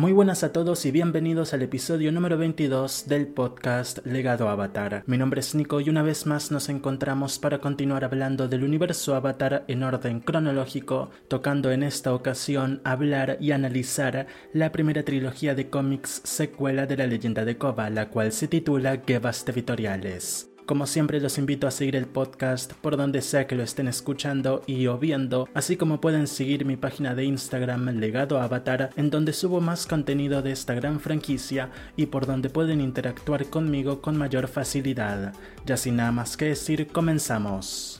Muy 0.00 0.12
buenas 0.12 0.44
a 0.44 0.50
todos 0.50 0.86
y 0.86 0.92
bienvenidos 0.92 1.52
al 1.52 1.60
episodio 1.60 2.10
número 2.10 2.38
22 2.38 3.04
del 3.06 3.26
podcast 3.26 3.98
Legado 4.06 4.48
Avatar. 4.48 5.02
Mi 5.04 5.18
nombre 5.18 5.40
es 5.40 5.54
Nico 5.54 5.78
y 5.78 5.90
una 5.90 6.02
vez 6.02 6.24
más 6.24 6.50
nos 6.50 6.70
encontramos 6.70 7.38
para 7.38 7.58
continuar 7.58 8.04
hablando 8.04 8.48
del 8.48 8.64
universo 8.64 9.14
Avatar 9.14 9.66
en 9.68 9.82
orden 9.82 10.20
cronológico, 10.20 11.10
tocando 11.28 11.70
en 11.70 11.82
esta 11.82 12.14
ocasión 12.14 12.80
hablar 12.82 13.36
y 13.40 13.50
analizar 13.50 14.26
la 14.54 14.72
primera 14.72 15.04
trilogía 15.04 15.54
de 15.54 15.68
cómics 15.68 16.22
secuela 16.24 16.86
de 16.86 16.96
la 16.96 17.06
leyenda 17.06 17.44
de 17.44 17.58
Koba, 17.58 17.90
la 17.90 18.08
cual 18.08 18.32
se 18.32 18.48
titula 18.48 18.96
Guevas 18.96 19.44
Territoriales. 19.44 20.49
Como 20.70 20.86
siempre 20.86 21.20
los 21.20 21.36
invito 21.36 21.66
a 21.66 21.72
seguir 21.72 21.96
el 21.96 22.06
podcast 22.06 22.74
por 22.74 22.96
donde 22.96 23.22
sea 23.22 23.48
que 23.48 23.56
lo 23.56 23.64
estén 23.64 23.88
escuchando 23.88 24.62
y 24.68 24.86
o 24.86 24.98
viendo, 24.98 25.48
así 25.52 25.76
como 25.76 26.00
pueden 26.00 26.28
seguir 26.28 26.64
mi 26.64 26.76
página 26.76 27.16
de 27.16 27.24
Instagram 27.24 27.88
Legado 27.98 28.40
Avatar, 28.40 28.90
en 28.94 29.10
donde 29.10 29.32
subo 29.32 29.60
más 29.60 29.88
contenido 29.88 30.42
de 30.42 30.52
esta 30.52 30.74
gran 30.74 31.00
franquicia 31.00 31.70
y 31.96 32.06
por 32.06 32.24
donde 32.24 32.50
pueden 32.50 32.80
interactuar 32.80 33.46
conmigo 33.46 34.00
con 34.00 34.16
mayor 34.16 34.46
facilidad. 34.46 35.32
Ya 35.66 35.76
sin 35.76 35.96
nada 35.96 36.12
más 36.12 36.36
que 36.36 36.44
decir, 36.44 36.86
comenzamos. 36.86 37.99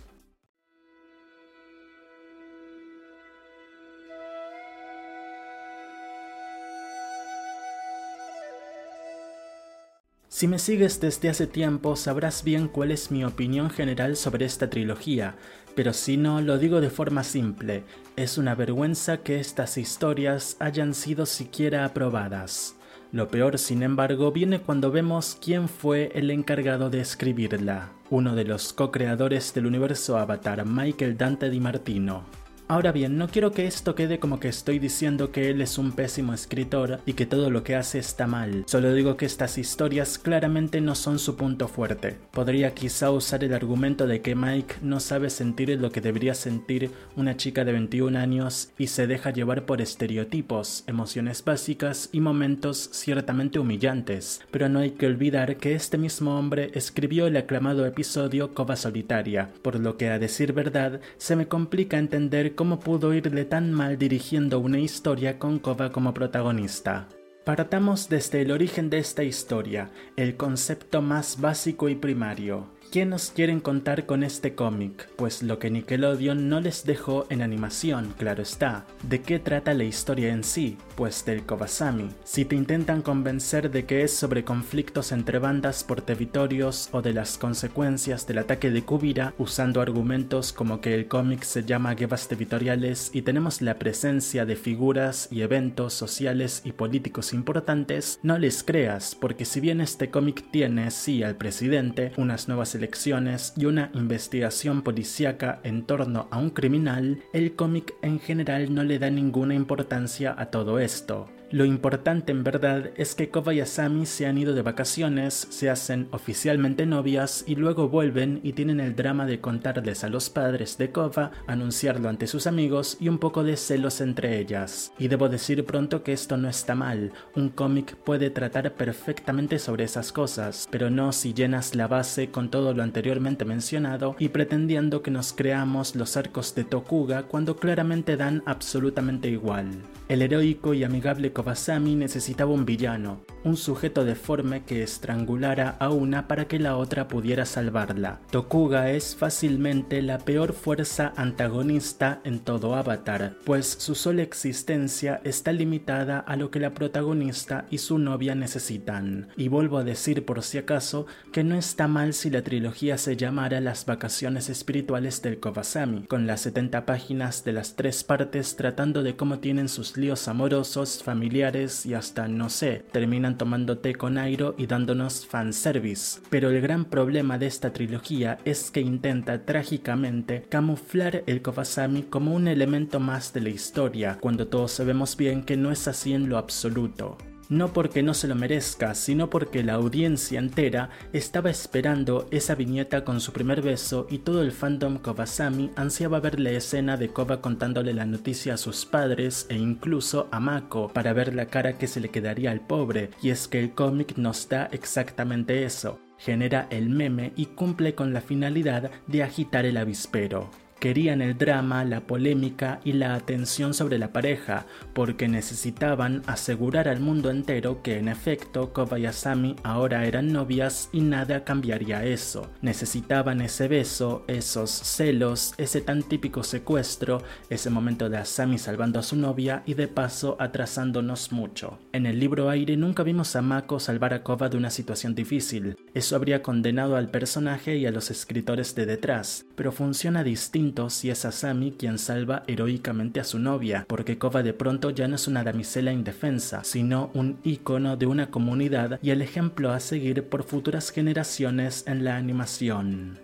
Si 10.41 10.49
me 10.49 10.59
sigues 10.59 11.03
desde 11.03 11.29
hace 11.29 11.47
tiempo 11.47 11.97
sabrás 11.97 12.45
bien 12.45 12.67
cuál 12.67 12.93
es 12.93 13.11
mi 13.11 13.27
opinión 13.27 13.69
general 13.69 14.17
sobre 14.17 14.47
esta 14.47 14.70
trilogía, 14.70 15.34
pero 15.75 15.92
si 15.92 16.17
no, 16.17 16.41
lo 16.41 16.56
digo 16.56 16.81
de 16.81 16.89
forma 16.89 17.25
simple, 17.25 17.84
es 18.17 18.39
una 18.39 18.55
vergüenza 18.55 19.19
que 19.19 19.39
estas 19.39 19.77
historias 19.77 20.56
hayan 20.59 20.95
sido 20.95 21.27
siquiera 21.27 21.84
aprobadas. 21.84 22.75
Lo 23.12 23.29
peor, 23.29 23.59
sin 23.59 23.83
embargo, 23.83 24.33
viene 24.33 24.62
cuando 24.62 24.91
vemos 24.91 25.37
quién 25.39 25.69
fue 25.69 26.11
el 26.14 26.31
encargado 26.31 26.89
de 26.89 27.03
escribirla, 27.03 27.91
uno 28.09 28.34
de 28.34 28.45
los 28.45 28.73
co-creadores 28.73 29.53
del 29.53 29.67
universo 29.67 30.17
Avatar, 30.17 30.64
Michael 30.64 31.19
Dante 31.19 31.51
Di 31.51 31.61
Martino. 31.61 32.39
Ahora 32.71 32.93
bien, 32.93 33.19
no 33.19 33.27
quiero 33.27 33.51
que 33.51 33.67
esto 33.67 33.97
quede 33.97 34.21
como 34.21 34.39
que 34.39 34.47
estoy 34.47 34.79
diciendo 34.79 35.33
que 35.33 35.51
él 35.51 35.61
es 35.61 35.77
un 35.77 35.91
pésimo 35.91 36.33
escritor 36.33 37.01
y 37.05 37.15
que 37.15 37.27
todo 37.27 37.51
lo 37.51 37.65
que 37.65 37.75
hace 37.75 37.99
está 37.99 38.29
mal. 38.29 38.63
Solo 38.69 38.95
digo 38.95 39.17
que 39.17 39.27
estas 39.27 39.59
historias 39.59 40.19
claramente 40.21 40.81
no 40.81 40.95
son 40.95 41.19
su 41.19 41.35
punto 41.35 41.67
fuerte. 41.67 42.17
Podría 42.31 42.73
quizá 42.73 43.11
usar 43.11 43.43
el 43.43 43.55
argumento 43.55 44.07
de 44.07 44.21
que 44.21 44.37
Mike 44.37 44.77
no 44.83 45.01
sabe 45.01 45.31
sentir 45.31 45.71
lo 45.81 45.91
que 45.91 46.01
debería 46.01 46.33
sentir 46.33 46.93
una 47.17 47.37
chica 47.37 47.65
de 47.65 47.73
21 47.73 48.17
años 48.17 48.71
y 48.79 48.87
se 48.87 49.09
deja 49.09 49.33
llevar 49.33 49.67
por 49.67 49.81
estereotipos, 49.81 50.85
emociones 50.87 51.45
básicas 51.45 52.09
y 52.13 52.21
momentos 52.21 52.89
ciertamente 52.93 53.59
humillantes. 53.59 54.43
Pero 54.53 54.69
no 54.69 54.79
hay 54.79 54.93
que 54.93 55.07
olvidar 55.07 55.57
que 55.57 55.75
este 55.75 55.98
mismo 55.98 56.39
hombre 56.39 56.71
escribió 56.75 57.27
el 57.27 57.37
aclamado 57.37 57.85
episodio 57.85 58.55
Cova 58.55 58.77
Solitaria, 58.77 59.48
por 59.63 59.81
lo 59.81 59.97
que 59.97 60.09
a 60.09 60.21
decir 60.21 60.53
verdad 60.53 61.01
se 61.19 61.35
me 61.35 61.48
complica 61.48 61.98
entender 61.98 62.55
cómo 62.61 62.78
pudo 62.78 63.14
irle 63.14 63.47
tan 63.47 63.72
mal 63.72 63.97
dirigiendo 63.97 64.58
una 64.61 64.78
historia 64.78 65.39
con 65.39 65.58
Kova 65.58 65.92
como 65.92 66.12
protagonista. 66.12 67.08
Partamos 67.42 68.11
desde 68.11 68.42
el 68.42 68.50
origen 68.50 68.91
de 68.91 68.98
esta 68.98 69.25
historia, 69.25 69.91
el 70.14 70.36
concepto 70.36 71.00
más 71.00 71.41
básico 71.41 71.89
y 71.89 71.94
primario. 71.94 72.67
¿Qué 72.91 73.06
nos 73.06 73.30
quieren 73.30 73.60
contar 73.60 74.05
con 74.05 74.24
este 74.24 74.56
cómic? 74.56 75.08
Pues 75.14 75.44
lo 75.44 75.60
que 75.60 75.70
Nickelodeon 75.70 76.48
no 76.48 76.60
les 76.60 76.84
dejó 76.84 77.24
en 77.30 77.41
animación, 77.41 78.14
claro 78.19 78.42
está. 78.42 78.84
¿De 79.05 79.23
qué 79.23 79.39
trata 79.39 79.74
la 79.74 79.84
historia 79.84 80.30
en 80.30 80.42
sí? 80.42 80.77
Pues 80.96 81.24
del 81.24 81.46
Kobasami. 81.46 82.08
Si 82.24 82.45
te 82.45 82.56
intentan 82.56 83.00
convencer 83.00 83.70
de 83.70 83.86
que 83.86 84.02
es 84.02 84.12
sobre 84.12 84.42
conflictos 84.42 85.12
entre 85.12 85.39
bandas 85.39 85.84
por 85.84 86.02
territorios 86.02 86.89
o 86.90 87.00
de 87.00 87.12
las 87.12 87.39
consecuencias 87.39 88.27
del 88.27 88.39
ataque 88.39 88.73
de 88.73 88.83
Kubira, 88.83 89.34
usando 89.39 89.80
argumentos 89.80 90.52
como 90.52 90.80
que 90.80 90.92
el 90.92 91.06
cómic 91.06 91.45
se 91.45 91.62
llama 91.62 91.95
Guevas 91.95 92.27
Territoriales 92.27 93.12
y 93.14 93.23
tenemos 93.23 93.62
la 93.62 93.79
presencia 93.79 94.45
de 94.45 94.56
figuras 94.56 95.29
y 95.30 95.42
eventos 95.42 95.95
sociales 95.95 96.62
y 96.64 96.73
políticos 96.73 97.34
importantes, 97.34 98.18
no 98.24 98.36
les 98.36 98.64
creas, 98.64 99.14
porque 99.14 99.45
si 99.45 99.61
bien 99.61 99.80
este 99.80 100.11
cómic 100.11 100.50
tiene, 100.50 100.90
sí, 100.90 101.23
al 101.23 101.36
presidente, 101.36 102.11
unas 102.17 102.48
nuevas 102.48 102.80
elecciones 102.80 103.52
y 103.57 103.67
una 103.67 103.91
investigación 103.95 104.83
policíaca 104.83 105.61
en 105.63 105.85
torno 105.85 106.29
a 106.30 106.39
un 106.39 106.51
criminal, 106.51 107.23
el 107.35 107.55
cómic 107.55 107.95
en 108.02 108.18
general 108.18 108.74
no 108.74 108.83
le 108.83 108.98
da 108.98 109.11
ninguna 109.11 109.55
importancia 109.55 110.35
a 110.36 110.46
todo 110.46 110.79
esto. 110.79 111.29
Lo 111.52 111.64
importante 111.64 112.30
en 112.30 112.44
verdad 112.44 112.92
es 112.94 113.16
que 113.16 113.28
Koba 113.28 113.52
y 113.52 113.61
Asami 113.61 114.06
se 114.06 114.24
han 114.27 114.38
ido 114.38 114.55
de 114.55 114.62
vacaciones, 114.62 115.48
se 115.50 115.68
hacen 115.68 116.06
oficialmente 116.12 116.86
novias 116.86 117.42
y 117.44 117.56
luego 117.56 117.88
vuelven 117.88 118.38
y 118.44 118.52
tienen 118.52 118.78
el 118.78 118.94
drama 118.94 119.27
de 119.27 119.40
contarles 119.40 120.05
a 120.05 120.08
los 120.08 120.30
padres 120.30 120.78
de 120.78 120.92
Koba, 120.92 121.33
anunciarlo 121.48 122.08
ante 122.08 122.28
sus 122.28 122.46
amigos 122.46 122.98
y 123.00 123.08
un 123.08 123.18
poco 123.18 123.42
de 123.42 123.56
celos 123.56 124.00
entre 124.00 124.38
ellas. 124.38 124.92
Y 124.96 125.08
debo 125.08 125.28
decir 125.28 125.64
pronto 125.64 126.05
que 126.05 126.12
esto 126.12 126.36
no 126.36 126.48
está 126.48 126.77
mal, 126.77 127.11
un 127.34 127.48
cómic 127.48 127.96
puede 127.96 128.31
tratar 128.31 128.72
perfectamente 128.75 129.58
sobre 129.58 129.82
esas 129.82 130.12
cosas, 130.12 130.69
pero 130.70 130.88
no 130.88 131.11
si 131.11 131.34
llenas 131.34 131.75
la 131.75 131.88
base 131.88 132.31
con 132.31 132.50
todo 132.50 132.75
lo 132.75 132.84
anteriormente 132.84 133.44
mencionado 133.44 134.14
y 134.20 134.28
pretendiendo 134.28 135.02
que 135.02 135.11
nos 135.11 135.32
creamos 135.32 135.96
los 135.96 136.17
arcos 136.17 136.55
de 136.55 136.62
Tokuga 136.62 137.25
cuando 137.25 137.56
claramente 137.56 138.17
dan 138.17 138.44
absolutamente 138.46 139.28
igual. 139.28 139.67
El 140.08 140.22
heroico 140.22 140.75
y 140.75 140.82
amigable 140.82 141.32
Kobasami 141.40 141.96
necesitaba 141.96 142.52
un 142.52 142.67
villano, 142.67 143.25
un 143.44 143.56
sujeto 143.56 144.05
deforme 144.05 144.64
que 144.64 144.82
estrangulara 144.82 145.76
a 145.78 145.90
una 145.90 146.28
para 146.28 146.46
que 146.46 146.58
la 146.58 146.76
otra 146.76 147.08
pudiera 147.08 147.46
salvarla. 147.46 148.20
Tokuga 148.31 148.90
es 148.90 149.17
fácilmente 149.17 150.02
la 150.02 150.19
peor 150.19 150.52
fuerza 150.52 151.12
antagonista 151.17 152.20
en 152.25 152.40
todo 152.40 152.75
Avatar, 152.75 153.34
pues 153.44 153.67
su 153.67 153.94
sola 153.94 154.23
existencia 154.23 155.20
está 155.25 155.52
limitada 155.52 156.19
a 156.19 156.37
lo 156.37 156.50
que 156.50 156.61
la 156.61 156.75
protagonista 156.75 157.67
y 157.70 157.79
su 157.79 157.99
novia 157.99 158.34
necesitan. 158.34 159.29
Y 159.37 159.49
vuelvo 159.49 159.79
a 159.79 159.84
decir 159.84 160.25
por 160.25 160.43
si 160.43 160.58
acaso 160.58 161.06
que 161.32 161.44
no 161.44 161.56
está 161.56 161.88
mal 161.88 162.12
si 162.12 162.31
la 162.31 162.43
trilogía 162.43 162.99
se 162.99 163.17
llamara 163.17 163.61
Las 163.61 163.87
vacaciones 163.87 164.49
espirituales 164.49 165.23
del 165.23 165.40
Kobasami, 165.40 166.06
con 166.06 166.26
las 166.26 166.43
70 166.43 166.87
páginas 166.87 167.44
de 167.44 167.52
las 167.52 167.76
tres 167.76 168.05
partes 168.05 168.56
tratando 168.56 169.02
de 169.02 169.17
cómo 169.17 169.38
tienen 169.38 169.69
sus 169.69 169.96
líos 169.96 170.29
amorosos, 170.29 171.02
familiares, 171.02 171.87
y 171.87 171.94
hasta, 171.94 172.29
no 172.29 172.50
sé, 172.50 172.84
terminan 172.93 173.30
tomando 173.37 173.79
té 173.79 173.94
con 173.94 174.19
Airo 174.19 174.55
y 174.58 174.67
dándonos 174.67 175.26
fanservice. 175.26 176.20
Pero 176.31 176.50
el 176.50 176.61
gran 176.61 176.85
problema 176.85 177.38
de 177.38 177.46
esta 177.46 177.73
trilogía 177.73 178.38
es 178.44 178.70
que 178.70 178.81
intenta 178.81 179.44
trágicamente 179.44 180.44
camuflar 180.49 181.23
el 181.26 181.43
Kofasami 181.43 182.02
como 182.02 182.35
un 182.35 182.49
elemento 182.49 183.00
más 183.00 183.32
de 183.32 183.41
la 183.41 183.50
historia, 183.50 184.19
cuando 184.20 184.49
todos 184.49 184.73
sabemos 184.73 185.17
bien 185.17 185.43
que 185.43 185.56
no 185.56 185.70
es 185.70 185.88
así 185.88 186.12
en 186.12 186.29
lo 186.29 186.38
absoluto 186.38 187.19
no 187.50 187.75
porque 187.75 188.02
no 188.02 188.14
se 188.14 188.28
lo 188.28 188.34
merezca, 188.34 188.94
sino 188.94 189.28
porque 189.28 189.62
la 189.62 189.75
audiencia 189.75 190.38
entera 190.38 190.88
estaba 191.12 191.50
esperando 191.50 192.26
esa 192.31 192.55
viñeta 192.55 193.05
con 193.05 193.20
su 193.20 193.32
primer 193.32 193.61
beso 193.61 194.06
y 194.08 194.19
todo 194.19 194.40
el 194.40 194.52
fandom 194.52 194.96
Kobasami 194.96 195.70
ansiaba 195.76 196.20
ver 196.20 196.40
la 196.40 196.52
escena 196.52 196.96
de 196.96 197.11
Koba 197.11 197.43
contándole 197.43 197.93
la 197.93 198.06
noticia 198.06 198.55
a 198.55 198.56
sus 198.56 198.87
padres 198.87 199.46
e 199.50 199.56
incluso 199.56 200.28
a 200.31 200.40
Mako 200.40 200.88
para 200.88 201.12
ver 201.12 201.34
la 201.34 201.46
cara 201.46 201.76
que 201.76 201.87
se 201.87 202.00
le 202.00 202.08
quedaría 202.08 202.50
al 202.50 202.61
pobre, 202.61 203.11
y 203.20 203.28
es 203.28 203.49
que 203.49 203.58
el 203.58 203.75
cómic 203.75 204.17
nos 204.17 204.49
da 204.49 204.69
exactamente 204.72 205.64
eso 205.64 206.00
genera 206.20 206.69
el 206.70 206.91
meme 206.91 207.32
y 207.35 207.46
cumple 207.46 207.94
con 207.94 208.12
la 208.12 208.20
finalidad 208.20 208.91
de 209.06 209.23
agitar 209.23 209.64
el 209.64 209.76
avispero. 209.76 210.50
Querían 210.81 211.21
el 211.21 211.37
drama, 211.37 211.85
la 211.85 212.00
polémica 212.00 212.81
y 212.85 212.94
la 212.94 213.15
atención 213.15 213.75
sobre 213.75 213.99
la 213.99 214.15
pareja, 214.15 214.65
porque 214.94 215.29
necesitaban 215.29 216.23
asegurar 216.27 216.88
al 216.88 217.00
mundo 217.00 217.29
entero 217.29 217.82
que 217.82 217.99
en 217.99 218.09
efecto 218.09 218.73
Koba 218.73 218.99
y 218.99 219.05
Asami 219.05 219.56
ahora 219.62 220.06
eran 220.06 220.32
novias 220.32 220.88
y 220.91 221.03
nada 221.03 221.44
cambiaría 221.44 222.06
eso. 222.06 222.50
Necesitaban 222.62 223.43
ese 223.43 223.69
beso, 223.69 224.25
esos 224.27 224.71
celos, 224.71 225.53
ese 225.59 225.82
tan 225.82 226.03
típico 226.03 226.43
secuestro, 226.43 227.23
ese 227.50 227.69
momento 227.69 228.09
de 228.09 228.17
Asami 228.17 228.56
salvando 228.56 228.99
a 228.99 229.03
su 229.03 229.17
novia 229.17 229.62
y 229.67 229.75
de 229.75 229.87
paso 229.87 230.38
atrasándonos 230.41 231.31
mucho. 231.31 231.79
En 231.93 232.06
el 232.06 232.19
libro 232.19 232.49
Aire 232.49 232.79
nunca 232.79 233.03
vimos 233.03 233.37
a 233.37 233.43
Mako 233.43 233.81
salvar 233.81 234.15
a 234.15 234.23
Koba 234.23 234.49
de 234.49 234.56
una 234.56 234.71
situación 234.71 235.15
difícil. 235.15 235.77
Eso 235.93 236.17
habría 236.17 236.43
condenado 236.43 236.97
al 236.97 237.11
personaje 237.11 237.77
y 237.77 237.85
a 237.85 237.91
los 237.91 238.11
escritores 238.11 238.75
de 238.75 238.87
detrás, 238.87 239.44
pero 239.56 239.73
funciona 239.73 240.25
distinto 240.25 240.69
si 240.88 241.11
es 241.11 241.25
Asami 241.25 241.72
quien 241.72 241.99
salva 241.99 242.43
heroicamente 242.46 243.20
a 243.20 243.25
su 243.25 243.38
novia, 243.38 243.84
porque 243.88 244.19
Koba 244.19 244.43
de 244.43 244.52
pronto 244.52 244.90
ya 244.90 245.08
no 245.08 245.17
es 245.17 245.26
una 245.26 245.44
damisela 245.44 245.93
indefensa, 245.93 246.62
sino 246.64 247.11
un 247.14 247.38
icono 247.43 247.96
de 247.96 248.06
una 248.06 248.31
comunidad 248.31 248.99
y 249.02 249.11
el 249.11 249.22
ejemplo 249.22 249.72
a 249.72 249.81
seguir 249.81 250.28
por 250.28 250.44
futuras 250.44 250.90
generaciones 250.90 251.84
en 251.87 252.05
la 252.05 252.17
animación. 252.17 253.19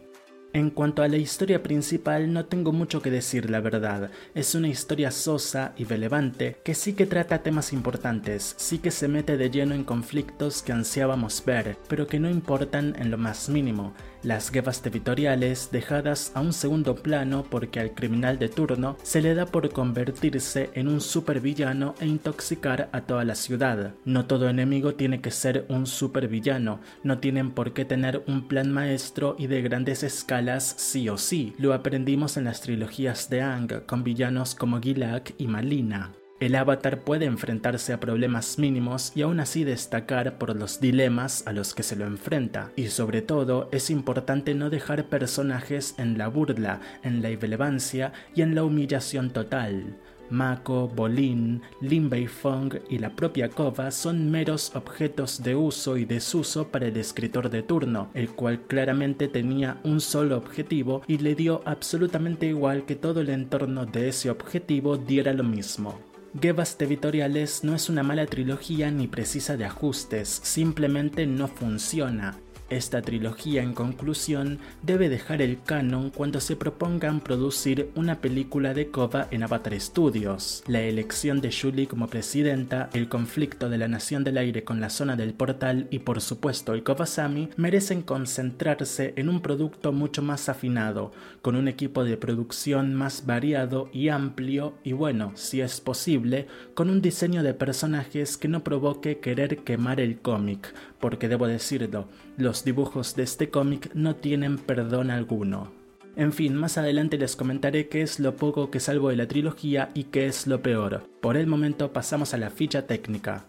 En 0.57 0.71
cuanto 0.71 1.03
a 1.03 1.09
la 1.09 1.19
historia 1.19 1.63
principal, 1.63 2.33
no 2.33 2.47
tengo 2.47 2.73
mucho 2.73 3.03
que 3.03 3.11
decir, 3.11 3.51
la 3.51 3.61
verdad. 3.61 4.11
Es 4.35 4.55
una 4.55 4.69
historia 4.69 5.11
sosa 5.11 5.75
y 5.77 5.85
relevante 5.85 6.57
que 6.65 6.75
sí 6.75 6.95
que 6.95 7.05
trata 7.05 7.43
temas 7.43 7.75
importantes, 7.75 8.55
sí 8.57 8.79
que 8.79 8.91
se 8.91 9.07
mete 9.07 9.37
de 9.37 9.51
lleno 9.51 9.75
en 9.75 9.85
conflictos 9.85 10.63
que 10.63 10.73
ansiábamos 10.73 11.45
ver, 11.45 11.77
pero 11.89 12.07
que 12.07 12.19
no 12.19 12.31
importan 12.31 12.97
en 12.99 13.11
lo 13.11 13.19
más 13.19 13.51
mínimo. 13.51 13.93
Las 14.27 14.51
guerras 14.51 14.83
territoriales 14.83 15.69
dejadas 15.71 16.33
a 16.35 16.41
un 16.41 16.53
segundo 16.53 16.97
plano 16.97 17.45
porque 17.49 17.79
al 17.79 17.95
criminal 17.95 18.41
de 18.41 18.49
turno 18.49 18.97
se 19.05 19.23
le 19.23 19.37
da 19.37 19.47
por 19.47 19.71
convertirse 19.71 20.71
en 20.75 20.89
un 20.89 21.01
supervillano 21.01 21.95
e 22.01 22.07
intoxicar 22.07 22.89
a 22.91 23.03
toda 23.03 23.25
la 23.25 23.37
ciudad. 23.37 23.95
No 24.05 24.27
todo 24.27 24.49
enemigo 24.49 24.97
tiene 24.97 25.21
que 25.21 25.31
ser 25.31 25.65
un 25.69 25.87
supervillano, 25.87 26.81
no 27.05 27.21
tienen 27.21 27.53
por 27.53 27.73
qué 27.73 27.85
tener 27.85 28.25
un 28.27 28.49
plan 28.49 28.73
maestro 28.73 29.37
y 29.39 29.47
de 29.47 29.63
grandes 29.63 30.03
escalas 30.03 30.75
sí 30.77 31.09
o 31.09 31.19
sí. 31.19 31.55
Lo 31.57 31.73
aprendimos 31.73 32.37
en 32.37 32.47
las 32.47 32.61
trilogías 32.63 33.31
de 33.31 33.43
Ang 33.43 33.87
con 33.87 34.03
villanos 34.03 34.57
como 34.57 34.81
Gilak 34.81 35.35
y 35.39 35.47
Malina. 35.47 36.11
El 36.39 36.55
avatar 36.55 37.01
puede 37.01 37.25
enfrentarse 37.25 37.95
a 37.95 38.01
problemas 38.01 38.59
mínimos 38.59 39.11
y 39.15 39.23
aún 39.23 39.41
así 39.41 39.65
destacar 39.65 40.37
por 40.37 40.55
los 40.55 40.81
dilemas 40.81 41.47
a 41.47 41.55
los 41.55 41.75
que 41.75 41.83
se 41.83 41.97
lo 41.97 42.05
enfrenta. 42.05 42.73
Y 42.77 42.89
sobre 42.89 43.23
todo 43.23 43.71
es 43.73 43.89
importante 43.89 44.55
no 44.55 44.69
dejar 44.69 45.09
personajes 45.09 45.95
en 45.97 46.19
la 46.19 46.29
burla, 46.29 46.81
en 47.03 47.23
la 47.23 47.31
irrelevancia 47.31 48.13
y 48.35 48.43
en 48.43 48.55
la 48.55 48.65
humillación 48.65 49.31
total. 49.31 49.97
Mako, 50.29 50.89
Bolin, 50.89 51.63
Lin 51.81 52.11
Fong 52.29 52.75
y 52.91 52.99
la 52.99 53.17
propia 53.17 53.49
Kova 53.49 53.91
son 53.91 54.31
meros 54.31 54.75
objetos 54.75 55.43
de 55.43 55.55
uso 55.55 55.97
y 55.97 56.05
desuso 56.05 56.69
para 56.69 56.89
el 56.89 56.99
escritor 56.99 57.49
de 57.49 57.63
turno, 57.63 58.11
el 58.13 58.31
cual 58.31 58.61
claramente 58.67 59.29
tenía 59.29 59.81
un 59.85 60.03
solo 60.03 60.37
objetivo 60.37 61.03
y 61.07 61.17
le 61.17 61.35
dio 61.35 61.63
absolutamente 61.65 62.47
igual 62.47 62.85
que 62.85 62.97
todo 62.97 63.21
el 63.21 63.31
entorno 63.31 63.87
de 63.87 64.09
ese 64.09 64.29
objetivo 64.29 64.99
diera 64.99 65.33
lo 65.33 65.45
mismo. 65.45 65.99
Guevas 66.35 66.77
Territoriales 66.77 67.65
no 67.65 67.75
es 67.75 67.89
una 67.89 68.03
mala 68.03 68.27
trilogía 68.27 68.91
ni 68.91 69.07
precisa 69.07 69.57
de 69.57 69.65
ajustes, 69.65 70.29
simplemente 70.29 71.27
no 71.27 71.49
funciona. 71.49 72.39
Esta 72.69 73.01
trilogía, 73.01 73.63
en 73.63 73.75
conclusión, 73.75 74.59
debe 74.83 75.09
dejar 75.09 75.41
el 75.41 75.63
canon 75.63 76.11
cuando 76.11 76.41
se 76.41 76.57
propongan 76.57 77.21
producir 77.21 77.91
una 77.95 78.21
película 78.21 78.75
de 78.75 78.91
Kova 78.91 79.29
en 79.31 79.45
Avatar 79.45 79.81
Studios. 79.81 80.65
La 80.67 80.81
elección 80.81 81.41
de 81.41 81.53
Julie 81.53 81.87
como 81.87 82.09
presidenta, 82.09 82.91
el 82.93 83.09
conflicto 83.09 83.69
de 83.69 83.79
la 83.79 83.87
Nación 83.87 84.25
del 84.25 84.39
Aire 84.39 84.65
con 84.65 84.81
la 84.81 84.91
zona 84.91 85.15
del 85.15 85.33
portal 85.33 85.87
y 85.91 86.01
por 86.01 86.21
supuesto 86.21 86.75
el 86.75 86.83
Sami 87.07 87.51
merecen 87.57 88.03
concentrarse 88.03 89.13
en 89.17 89.29
un 89.29 89.43
producto 89.43 89.93
mucho 89.93 90.21
más 90.23 90.49
afinado, 90.49 91.13
con 91.43 91.55
un 91.55 91.69
equipo 91.69 92.03
de 92.03 92.17
producción 92.17 92.95
más 92.95 93.27
variado 93.27 93.89
y 93.93 94.09
amplio 94.09 94.75
y 94.83 94.93
bueno, 94.93 95.31
si 95.37 95.61
es 95.61 95.81
posible, 95.81 96.49
con 96.75 96.91
un 96.91 97.01
diseño 97.01 97.45
de 97.45 97.55
personajes 97.55 98.37
que 98.37 98.49
no 98.49 98.65
provoque 98.65 99.21
querer 99.21 99.59
quemar 99.59 100.01
el 100.01 100.19
cómic, 100.19 100.75
porque 101.01 101.29
debo 101.29 101.47
decirlo, 101.47 102.09
los 102.37 102.65
dibujos 102.65 103.17
de 103.17 103.23
este 103.23 103.51
cómic 103.51 103.91
no 103.95 104.17
tienen 104.17 104.59
perdón 104.59 105.11
alguno. 105.11 105.73
En 106.17 106.33
fin, 106.33 106.55
más 106.55 106.79
adelante 106.79 107.19
les 107.19 107.37
comentaré 107.37 107.89
qué 107.89 108.01
es 108.01 108.21
lo 108.21 108.37
poco 108.37 108.71
que 108.71 108.81
salvo 108.81 109.11
de 109.11 109.17
la 109.17 109.29
trilogía 109.29 109.91
y 109.93 110.05
qué 110.05 110.27
es 110.27 110.47
lo 110.47 110.63
peor. 110.63 111.03
Por 111.21 111.37
el 111.37 111.47
momento 111.47 111.93
pasamos 111.93 112.33
a 112.33 112.39
la 112.39 112.49
ficha 112.49 112.87
técnica. 112.87 113.45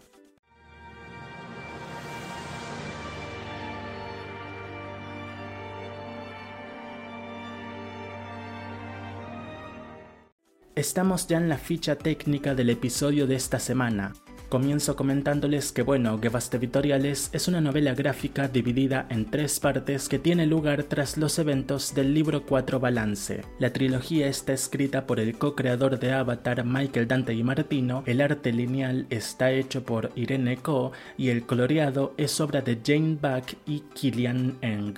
Estamos 10.78 11.26
ya 11.26 11.38
en 11.38 11.50
la 11.50 11.58
ficha 11.58 11.96
técnica 11.96 12.54
del 12.54 12.70
episodio 12.70 13.26
de 13.26 13.34
esta 13.34 13.58
semana, 13.58 14.14
Comienzo 14.50 14.96
comentándoles 14.96 15.74
que 15.74 15.82
bueno, 15.82 16.20
Guevas 16.20 16.50
Territoriales 16.50 17.30
es 17.34 17.50
una 17.50 17.60
novela 17.60 17.94
gráfica 17.94 18.48
dividida 18.48 19.06
en 19.10 19.26
tres 19.26 19.60
partes 19.60 20.08
que 20.08 20.20
tiene 20.20 20.48
lugar 20.48 20.84
tras 20.84 21.18
los 21.18 21.38
eventos 21.38 21.94
del 21.94 22.14
libro 22.14 22.46
4 22.46 22.80
Balance. 22.80 23.42
La 23.60 23.74
trilogía 23.74 24.28
está 24.28 24.54
escrita 24.54 25.06
por 25.06 25.20
el 25.20 25.38
co-creador 25.38 26.00
de 26.00 26.14
Avatar 26.14 26.64
Michael 26.64 27.10
Dante 27.10 27.34
y 27.34 27.44
Martino, 27.44 28.04
el 28.06 28.22
arte 28.22 28.54
lineal 28.54 29.06
está 29.10 29.52
hecho 29.52 29.84
por 29.84 30.12
Irene 30.16 30.56
Ko 30.56 30.94
y 31.18 31.28
el 31.28 31.46
coloreado 31.46 32.14
es 32.16 32.40
obra 32.40 32.62
de 32.62 32.80
Jane 32.82 33.18
Buck 33.22 33.58
y 33.66 33.82
Kilian 33.94 34.58
Eng. 34.62 34.96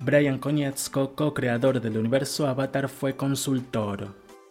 Brian 0.00 0.38
Konietzko, 0.38 1.14
co-creador 1.14 1.80
del 1.80 1.96
universo 1.96 2.48
Avatar, 2.48 2.88
fue 2.88 3.14
consultor. 3.14 4.08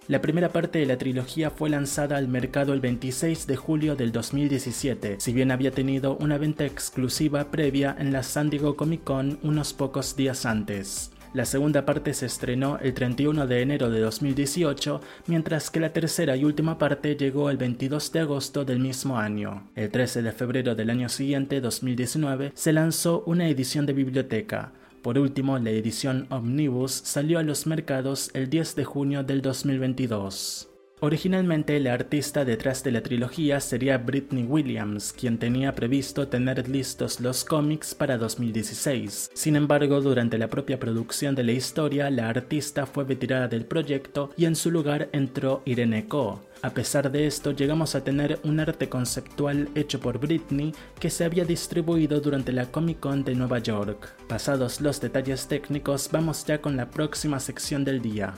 La 0.10 0.22
primera 0.22 0.50
parte 0.50 0.80
de 0.80 0.88
la 0.88 0.98
trilogía 0.98 1.52
fue 1.52 1.70
lanzada 1.70 2.18
al 2.18 2.28
mercado 2.28 2.74
el 2.74 2.80
26 2.80 3.46
de 3.46 3.56
julio 3.56 3.96
del 3.96 4.12
2017, 4.12 5.18
si 5.20 5.34
bien 5.34 5.52
había 5.52 5.70
tenido 5.70 6.18
una 6.18 6.40
venta 6.40 6.66
exclusiva 6.66 7.52
previa 7.52 7.96
en 8.00 8.12
la 8.12 8.24
San 8.24 8.50
Diego 8.50 8.76
Comic 8.76 9.04
Con 9.04 9.38
unos 9.44 9.72
pocos 9.72 10.16
días 10.16 10.48
antes. 10.48 11.12
La 11.32 11.46
segunda 11.46 11.86
parte 11.86 12.16
se 12.16 12.26
estrenó 12.26 12.80
el 12.80 12.96
31 12.96 13.46
de 13.46 13.62
enero 13.62 13.92
de 13.92 14.00
2018, 14.00 15.00
mientras 15.28 15.70
que 15.70 15.80
la 15.80 15.94
tercera 15.94 16.36
y 16.36 16.44
última 16.44 16.80
parte 16.80 17.16
llegó 17.16 17.52
el 17.52 17.58
22 17.58 18.12
de 18.12 18.22
agosto 18.22 18.66
del 18.66 18.80
mismo 18.80 19.20
año. 19.20 19.70
El 19.76 19.92
13 19.92 20.24
de 20.24 20.32
febrero 20.32 20.74
del 20.74 20.90
año 20.90 21.08
siguiente, 21.08 21.62
2019, 21.62 22.54
se 22.56 22.74
lanzó 22.74 23.22
una 23.28 23.48
edición 23.48 23.86
de 23.86 23.94
biblioteca, 23.94 24.72
por 25.02 25.18
último, 25.18 25.58
la 25.60 25.72
edición 25.72 26.28
Omnibus 26.30 26.92
salió 26.92 27.40
a 27.40 27.44
los 27.44 27.68
mercados 27.68 28.30
el 28.34 28.50
10 28.50 28.76
de 28.76 28.86
junio 28.86 29.24
del 29.24 29.42
2022. 29.42 30.69
Originalmente 31.02 31.80
la 31.80 31.94
artista 31.94 32.44
detrás 32.44 32.84
de 32.84 32.92
la 32.92 33.02
trilogía 33.02 33.62
sería 33.62 33.98
Britney 33.98 34.44
Williams, 34.44 35.14
quien 35.14 35.38
tenía 35.38 35.74
previsto 35.74 36.28
tener 36.28 36.68
listos 36.68 37.22
los 37.22 37.46
cómics 37.46 37.96
para 37.96 38.18
2016. 38.18 39.32
Sin 39.34 39.56
embargo, 39.56 40.02
durante 40.02 40.38
la 40.38 40.50
propia 40.50 40.78
producción 40.78 41.36
de 41.36 41.44
la 41.44 41.54
historia, 41.54 42.10
la 42.10 42.28
artista 42.28 42.86
fue 42.86 43.06
retirada 43.06 43.48
del 43.48 43.64
proyecto 43.64 44.32
y 44.36 44.44
en 44.44 44.58
su 44.58 44.72
lugar 44.72 45.08
entró 45.14 45.62
Irene 45.64 46.06
Ko. 46.06 46.42
A 46.62 46.72
pesar 46.72 47.10
de 47.10 47.26
esto, 47.26 47.52
llegamos 47.52 47.96
a 47.96 48.04
tener 48.04 48.38
un 48.44 48.60
arte 48.60 48.90
conceptual 48.90 49.70
hecho 49.76 50.02
por 50.02 50.20
Britney 50.20 50.74
que 51.00 51.10
se 51.10 51.24
había 51.24 51.46
distribuido 51.46 52.20
durante 52.20 52.52
la 52.52 52.66
Comic 52.66 53.00
Con 53.00 53.24
de 53.24 53.36
Nueva 53.36 53.60
York. 53.60 54.14
Pasados 54.28 54.82
los 54.82 55.00
detalles 55.00 55.48
técnicos, 55.48 56.10
vamos 56.12 56.46
ya 56.46 56.60
con 56.60 56.76
la 56.76 56.90
próxima 56.90 57.40
sección 57.40 57.86
del 57.86 58.02
día. 58.02 58.34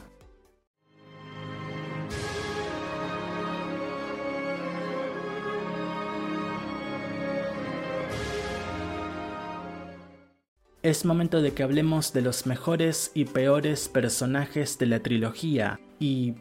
Es 10.83 11.05
momento 11.05 11.43
de 11.43 11.53
que 11.53 11.61
hablemos 11.61 12.11
de 12.11 12.23
los 12.23 12.47
mejores 12.47 13.11
y 13.13 13.25
peores 13.25 13.87
personajes 13.87 14.79
de 14.79 14.87
la 14.87 14.99
trilogía. 14.99 15.79
Y 15.99 16.33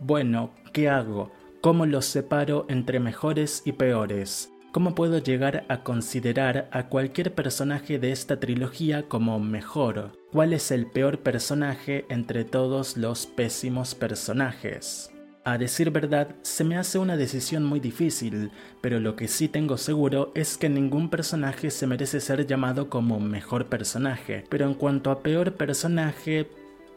bueno, 0.00 0.50
¿qué 0.72 0.88
hago? 0.88 1.30
¿Cómo 1.60 1.86
los 1.86 2.04
separo 2.04 2.66
entre 2.68 2.98
mejores 2.98 3.62
y 3.64 3.70
peores? 3.70 4.50
¿Cómo 4.72 4.96
puedo 4.96 5.18
llegar 5.18 5.64
a 5.68 5.84
considerar 5.84 6.68
a 6.72 6.88
cualquier 6.88 7.36
personaje 7.36 8.00
de 8.00 8.10
esta 8.10 8.40
trilogía 8.40 9.08
como 9.08 9.38
mejor? 9.38 10.10
¿Cuál 10.32 10.54
es 10.54 10.72
el 10.72 10.86
peor 10.86 11.20
personaje 11.20 12.04
entre 12.08 12.44
todos 12.44 12.96
los 12.96 13.26
pésimos 13.26 13.94
personajes? 13.94 15.13
A 15.46 15.58
decir 15.58 15.90
verdad, 15.90 16.36
se 16.40 16.64
me 16.64 16.78
hace 16.78 16.98
una 16.98 17.18
decisión 17.18 17.64
muy 17.66 17.78
difícil, 17.78 18.50
pero 18.80 18.98
lo 18.98 19.14
que 19.14 19.28
sí 19.28 19.46
tengo 19.46 19.76
seguro 19.76 20.32
es 20.34 20.56
que 20.56 20.70
ningún 20.70 21.10
personaje 21.10 21.70
se 21.70 21.86
merece 21.86 22.22
ser 22.22 22.46
llamado 22.46 22.88
como 22.88 23.20
mejor 23.20 23.66
personaje, 23.66 24.44
pero 24.48 24.64
en 24.64 24.72
cuanto 24.72 25.10
a 25.10 25.22
peor 25.22 25.52
personaje, 25.52 26.48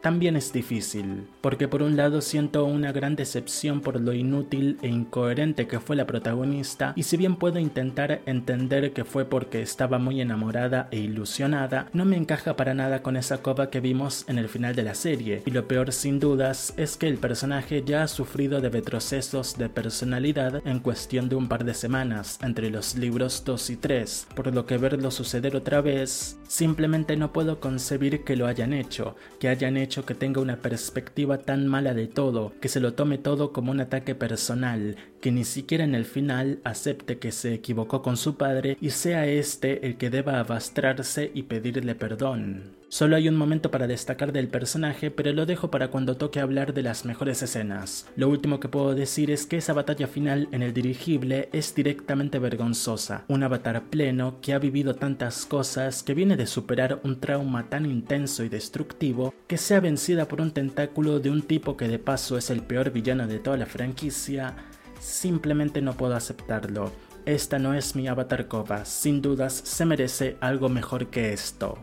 también 0.08 0.38
es 0.38 0.54
difícil, 0.54 1.28
porque 1.42 1.68
por 1.68 1.84
un 1.84 1.98
lado 1.98 2.22
siento 2.22 2.64
una 2.64 2.94
gran 2.94 3.18
decepción 3.18 3.82
por 3.82 4.00
lo 4.00 4.14
inútil 4.14 4.78
e 4.82 4.88
incoherente 4.88 5.68
que 5.68 5.82
fue 5.82 5.98
la 5.98 6.08
protagonista, 6.08 6.94
y 6.96 7.04
si 7.04 7.18
bien 7.18 7.36
puedo 7.36 7.60
intentar 7.60 8.22
entender 8.26 8.94
que 8.94 9.04
fue 9.04 9.26
porque 9.26 9.62
estaba 9.62 10.00
muy 10.00 10.22
enamorada 10.22 10.88
e 10.92 11.00
ilusionada, 11.00 11.90
no 11.92 12.06
me 12.06 12.16
encaja 12.16 12.56
para 12.56 12.74
nada 12.74 13.02
con 13.02 13.18
esa 13.18 13.40
copa 13.40 13.70
que 13.70 13.82
vimos 13.82 14.24
en 14.30 14.38
el 14.38 14.48
final 14.48 14.78
de 14.78 14.84
la 14.84 14.96
serie, 14.96 15.44
y 15.46 15.52
lo 15.52 15.68
peor 15.68 15.92
sin 15.92 16.22
dudas 16.22 16.74
es 16.78 16.96
que 16.96 17.10
el 17.10 17.18
personaje 17.18 17.84
ya 17.86 18.04
ha 18.04 18.08
sufrido 18.08 18.62
de 18.62 18.70
retrocesos 18.70 19.58
de 19.58 19.68
personalidad 19.68 20.66
en 20.66 20.80
cuestión 20.80 21.28
de 21.28 21.36
un 21.36 21.50
par 21.50 21.66
de 21.66 21.74
semanas 21.74 22.40
entre 22.42 22.70
los 22.70 22.96
libros 22.96 23.44
2 23.46 23.72
y 23.72 23.76
3, 23.76 24.28
por 24.38 24.56
lo 24.56 24.66
que 24.66 24.78
verlo 24.78 25.12
suceder 25.12 25.58
otra 25.58 25.82
vez 25.82 26.38
Simplemente 26.48 27.18
no 27.18 27.34
puedo 27.34 27.60
concebir 27.60 28.24
que 28.24 28.38
lo 28.38 28.48
hayan 28.48 28.72
hecho, 28.72 29.16
que 29.40 29.50
hayan 29.50 29.76
hecho 29.76 29.97
que 30.06 30.16
tenga 30.16 30.42
una 30.42 30.58
perspectiva 30.58 31.38
tan 31.38 31.68
mala 31.68 31.94
de 31.94 32.08
todo, 32.08 32.54
que 32.62 32.70
se 32.70 32.80
lo 32.80 32.94
tome 32.94 33.18
todo 33.18 33.54
como 33.54 33.72
un 33.72 33.80
ataque 33.80 34.16
personal, 34.16 34.96
que 35.22 35.32
ni 35.32 35.44
siquiera 35.44 35.84
en 35.84 35.96
el 35.96 36.06
final 36.06 36.60
acepte 36.64 37.20
que 37.20 37.32
se 37.32 37.54
equivocó 37.54 38.02
con 38.02 38.18
su 38.18 38.36
padre 38.36 38.78
y 38.82 38.92
sea 38.92 39.26
este 39.26 39.86
el 39.86 39.98
que 39.98 40.10
deba 40.10 40.40
abastrarse 40.40 41.32
y 41.34 41.44
pedirle 41.44 41.96
perdón. 41.96 42.76
Solo 42.90 43.18
hay 43.18 43.28
un 43.28 43.36
momento 43.36 43.70
para 43.70 43.86
destacar 43.86 44.32
del 44.32 44.48
personaje, 44.48 45.12
pero 45.12 45.34
lo 45.34 45.46
dejo 45.46 45.70
para 45.70 45.90
cuando 45.90 46.16
toque 46.16 46.40
hablar 46.40 46.74
de 46.74 46.84
las 46.84 47.04
mejores 47.04 47.44
escenas. 47.44 48.08
Lo 48.16 48.30
último 48.30 48.62
que 48.62 48.70
puedo 48.70 48.96
decir 48.96 49.30
es 49.30 49.46
que 49.46 49.58
esa 49.58 49.74
batalla 49.74 50.08
final 50.08 50.48
en 50.54 50.64
el 50.64 50.74
dirigible 50.74 51.50
es 51.52 51.76
directamente 51.76 52.40
vergonzosa. 52.40 53.26
Un 53.28 53.44
avatar 53.44 53.84
pleno 53.90 54.40
que 54.42 54.54
ha 54.54 54.60
vivido 54.60 54.96
tantas 54.96 55.46
cosas, 55.46 56.02
que 56.02 56.14
viene 56.14 56.38
de 56.38 56.48
superar 56.48 57.02
un 57.04 57.20
trauma 57.20 57.70
tan 57.70 57.86
intenso 57.86 58.46
y 58.46 58.50
destructivo, 58.50 59.34
que 59.48 59.58
sea 59.58 59.82
vencida 59.82 60.30
por 60.30 60.40
un 60.40 60.52
tentáculo 60.52 61.20
de 61.20 61.30
un 61.30 61.42
tipo 61.42 61.76
que 61.76 61.90
de 61.90 62.00
paso 62.00 62.38
es 62.38 62.50
el 62.50 62.62
peor 62.62 62.92
villano 62.92 63.28
de 63.28 63.40
toda 63.40 63.58
la 63.58 63.66
franquicia, 63.66 64.56
simplemente 65.02 65.82
no 65.82 65.98
puedo 65.98 66.16
aceptarlo. 66.16 66.94
Esta 67.26 67.60
no 67.60 67.74
es 67.74 67.98
mi 67.98 68.08
avatar 68.08 68.48
Kova, 68.48 68.86
sin 68.86 69.22
dudas 69.22 69.54
se 69.54 69.86
merece 69.86 70.38
algo 70.40 70.70
mejor 70.70 71.08
que 71.08 71.34
esto. 71.34 71.78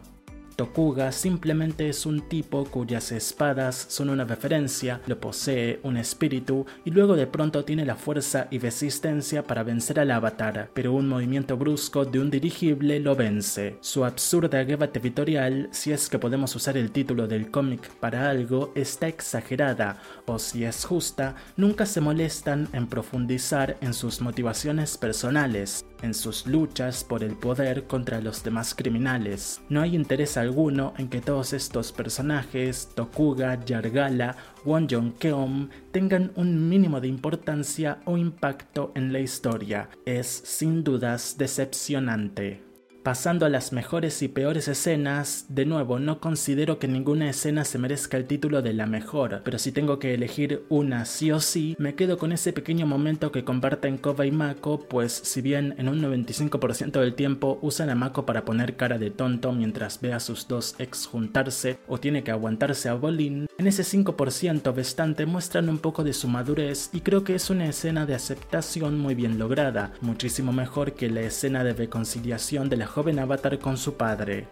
Tokuga 0.57 1.11
simplemente 1.11 1.89
es 1.89 2.07
un 2.07 2.29
tipo 2.29 2.65
cuyas 2.65 3.11
espadas 3.11 3.87
son 3.89 4.09
una 4.09 4.25
referencia, 4.25 5.01
lo 5.07 5.19
posee 5.19 5.81
un 5.83 5.97
espíritu 5.97 6.65
y 6.85 6.91
luego 6.91 7.17
de 7.17 7.27
pronto 7.27 7.65
tiene 7.65 7.85
la 7.85 7.97
fuerza 7.97 8.47
y 8.53 8.59
resistencia 8.59 9.43
para 9.43 9.65
vencer 9.65 9.99
al 9.99 10.13
avatar, 10.13 10.71
pero 10.73 10.93
un 10.93 11.09
movimiento 11.09 11.57
brusco 11.57 12.05
de 12.05 12.21
un 12.21 12.31
dirigible 12.31 13.01
lo 13.01 13.17
vence. 13.17 13.79
Su 13.81 14.05
absurda 14.05 14.63
guerra 14.63 14.93
territorial, 14.93 15.69
si 15.73 15.93
es 15.93 16.09
que 16.09 16.21
podemos 16.21 16.55
usar 16.55 16.77
el 16.77 16.93
título 16.93 17.27
del 17.27 17.51
cómic 17.51 17.91
para 17.97 18.31
algo, 18.31 18.71
está 18.77 19.09
exagerada, 19.09 20.01
o 20.27 20.39
si 20.39 20.65
es 20.65 20.85
justa, 20.85 21.35
nunca 21.57 21.85
se 21.85 22.01
molestan 22.01 22.69
en 22.73 22.87
profundizar 22.87 23.77
en 23.81 23.93
sus 23.93 24.21
motivaciones 24.21 24.99
personales, 24.99 25.85
en 26.03 26.15
sus 26.15 26.47
luchas 26.47 27.03
por 27.03 27.25
el 27.25 27.35
poder 27.35 27.85
contra 27.89 28.21
los 28.21 28.45
demás 28.45 28.75
criminales. 28.75 29.61
No 29.69 29.81
hay 29.81 29.97
interés 29.97 30.37
alguno 30.45 30.95
en 30.97 31.09
que 31.09 31.21
todos 31.21 31.53
estos 31.53 31.93
personajes, 31.93 32.91
Tokuga, 32.95 33.63
Yargala, 33.65 34.37
Won 34.65 34.87
Keom, 35.19 35.69
tengan 35.91 36.33
un 36.37 36.69
mínimo 36.69 37.01
de 37.01 37.09
importancia 37.09 37.99
o 38.05 38.17
impacto 38.17 38.93
en 38.95 39.13
la 39.13 39.21
historia. 39.21 39.89
Es 40.07 40.27
sin 40.27 40.85
dudas 40.85 41.37
decepcionante. 41.37 42.64
Pasando 43.05 43.45
a 43.45 43.51
las 43.51 43.75
mejores 43.75 44.23
y 44.23 44.29
peores 44.29 44.67
escenas, 44.67 45.45
de 45.51 45.67
nuevo 45.67 45.99
no 45.99 46.21
considero 46.21 46.79
que 46.79 46.89
ninguna 46.89 47.29
escena 47.29 47.67
se 47.67 47.77
merezca 47.77 48.17
el 48.17 48.25
título 48.25 48.63
de 48.63 48.73
la 48.73 48.87
mejor, 48.87 49.43
pero 49.45 49.59
si 49.59 49.73
tengo 49.73 49.99
que 49.99 50.15
elegir 50.15 50.65
una 50.71 51.05
sí 51.05 51.31
o 51.31 51.39
sí, 51.39 51.77
me 51.79 51.97
quedo 51.97 52.17
con 52.17 52.33
ese 52.33 52.55
pequeño 52.55 52.87
momento 52.87 53.31
que 53.31 53.45
comparten 53.45 53.99
Koba 53.99 54.25
y 54.25 54.31
Mako, 54.31 54.89
pues 54.89 55.13
si 55.13 55.43
bien 55.43 55.75
en 55.77 55.91
un 55.91 56.01
95% 56.01 56.99
del 56.99 57.15
tiempo 57.15 57.59
usan 57.61 57.91
a 57.91 57.95
Mako 57.95 58.25
para 58.25 58.47
poner 58.47 58.75
cara 58.75 58.97
de 58.97 59.11
tonto 59.11 59.53
mientras 59.53 60.01
ve 60.01 60.15
a 60.15 60.19
sus 60.19 60.49
dos 60.49 60.75
ex 60.79 61.05
juntarse 61.05 61.77
o 61.87 61.99
tiene 61.99 62.25
que 62.25 62.31
aguantarse 62.31 62.89
a 62.89 62.95
Bolin, 62.95 63.49
en 63.59 63.67
ese 63.67 63.83
5% 63.83 64.75
restante 64.75 65.27
muestran 65.27 65.69
un 65.69 65.79
poco 65.79 66.05
de 66.05 66.15
su 66.15 66.27
madurez 66.27 66.89
y 66.95 67.03
creo 67.03 67.23
que 67.23 67.35
es 67.35 67.51
una 67.51 67.69
escena 67.69 68.07
de 68.07 68.15
aceptación 68.15 68.99
muy 68.99 69.15
bien 69.15 69.39
lograda, 69.39 69.93
muchísimo 70.01 70.55
mejor 70.55 70.95
que 70.95 71.11
la 71.11 71.21
escena 71.21 71.65
de 71.65 71.75
reconciliación 71.75 72.71
de 72.71 72.79
la 72.79 72.94
joven 72.95 73.19
avatar 73.19 73.59
con 73.59 73.77
su 73.77 73.95
padre. 73.95 74.47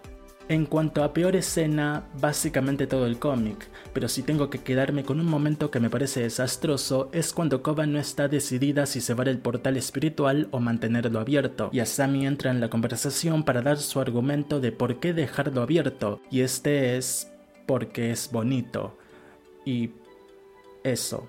En 0.49 0.66
cuanto 0.66 1.04
a 1.04 1.12
peor 1.12 1.37
escena, 1.37 2.08
básicamente 2.20 2.88
todo 2.88 3.06
el 3.06 3.20
cómic, 3.20 3.68
pero 3.92 4.08
si 4.08 4.25
tengo 4.25 4.50
que 4.50 4.58
quedarme 4.58 5.04
con 5.04 5.20
un 5.20 5.26
momento 5.26 5.70
que 5.70 5.78
me 5.78 5.88
parece 5.88 6.22
desastroso 6.22 7.08
es 7.12 7.32
cuando 7.32 7.62
Koba 7.62 7.87
no 7.87 8.00
está 8.00 8.26
decidida 8.26 8.87
si 8.87 9.00
cerrar 9.00 9.28
el 9.28 9.38
portal 9.38 9.76
espiritual 9.76 10.49
o 10.50 10.58
mantenerlo 10.58 11.20
abierto, 11.20 11.70
y 11.72 11.78
Asami 11.78 12.26
entra 12.26 12.50
en 12.50 12.61
la 12.61 12.68
conversación 12.68 13.44
para 13.44 13.62
dar 13.62 13.78
su 13.78 14.00
argumento 14.00 14.58
de 14.58 14.72
por 14.72 14.99
qué 14.99 15.12
dejarlo 15.12 15.62
abierto, 15.62 16.20
y 16.28 16.40
este 16.40 16.96
es 16.96 17.30
porque 17.66 18.11
es 18.11 18.28
bonito. 18.32 18.99
Y 19.64 19.90
eso. 20.82 21.28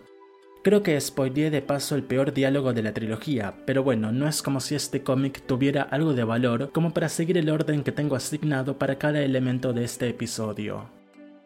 Creo 0.63 0.82
que 0.82 1.00
spoileé 1.00 1.50
de 1.50 1.62
paso 1.62 1.93
el 1.93 2.03
peor 2.03 2.34
diálogo 2.34 2.72
de 2.72 2.82
la 2.82 2.93
trilogía, 2.93 3.53
pero 3.65 3.84
bueno, 3.84 4.13
no 4.13 4.29
es 4.29 4.41
como 4.41 4.62
si 4.62 4.75
este 4.75 5.03
cómic 5.03 5.46
tuviera 5.46 5.82
algo 5.82 6.13
de 6.13 6.24
valor 6.24 6.72
como 6.72 6.93
para 6.93 7.10
seguir 7.10 7.38
el 7.38 7.50
orden 7.50 7.84
que 7.84 7.91
tengo 7.91 8.15
asignado 8.15 8.77
para 8.77 8.98
cada 8.98 9.22
elemento 9.22 9.74
de 9.74 9.84
este 9.84 10.08
episodio. 10.08 11.02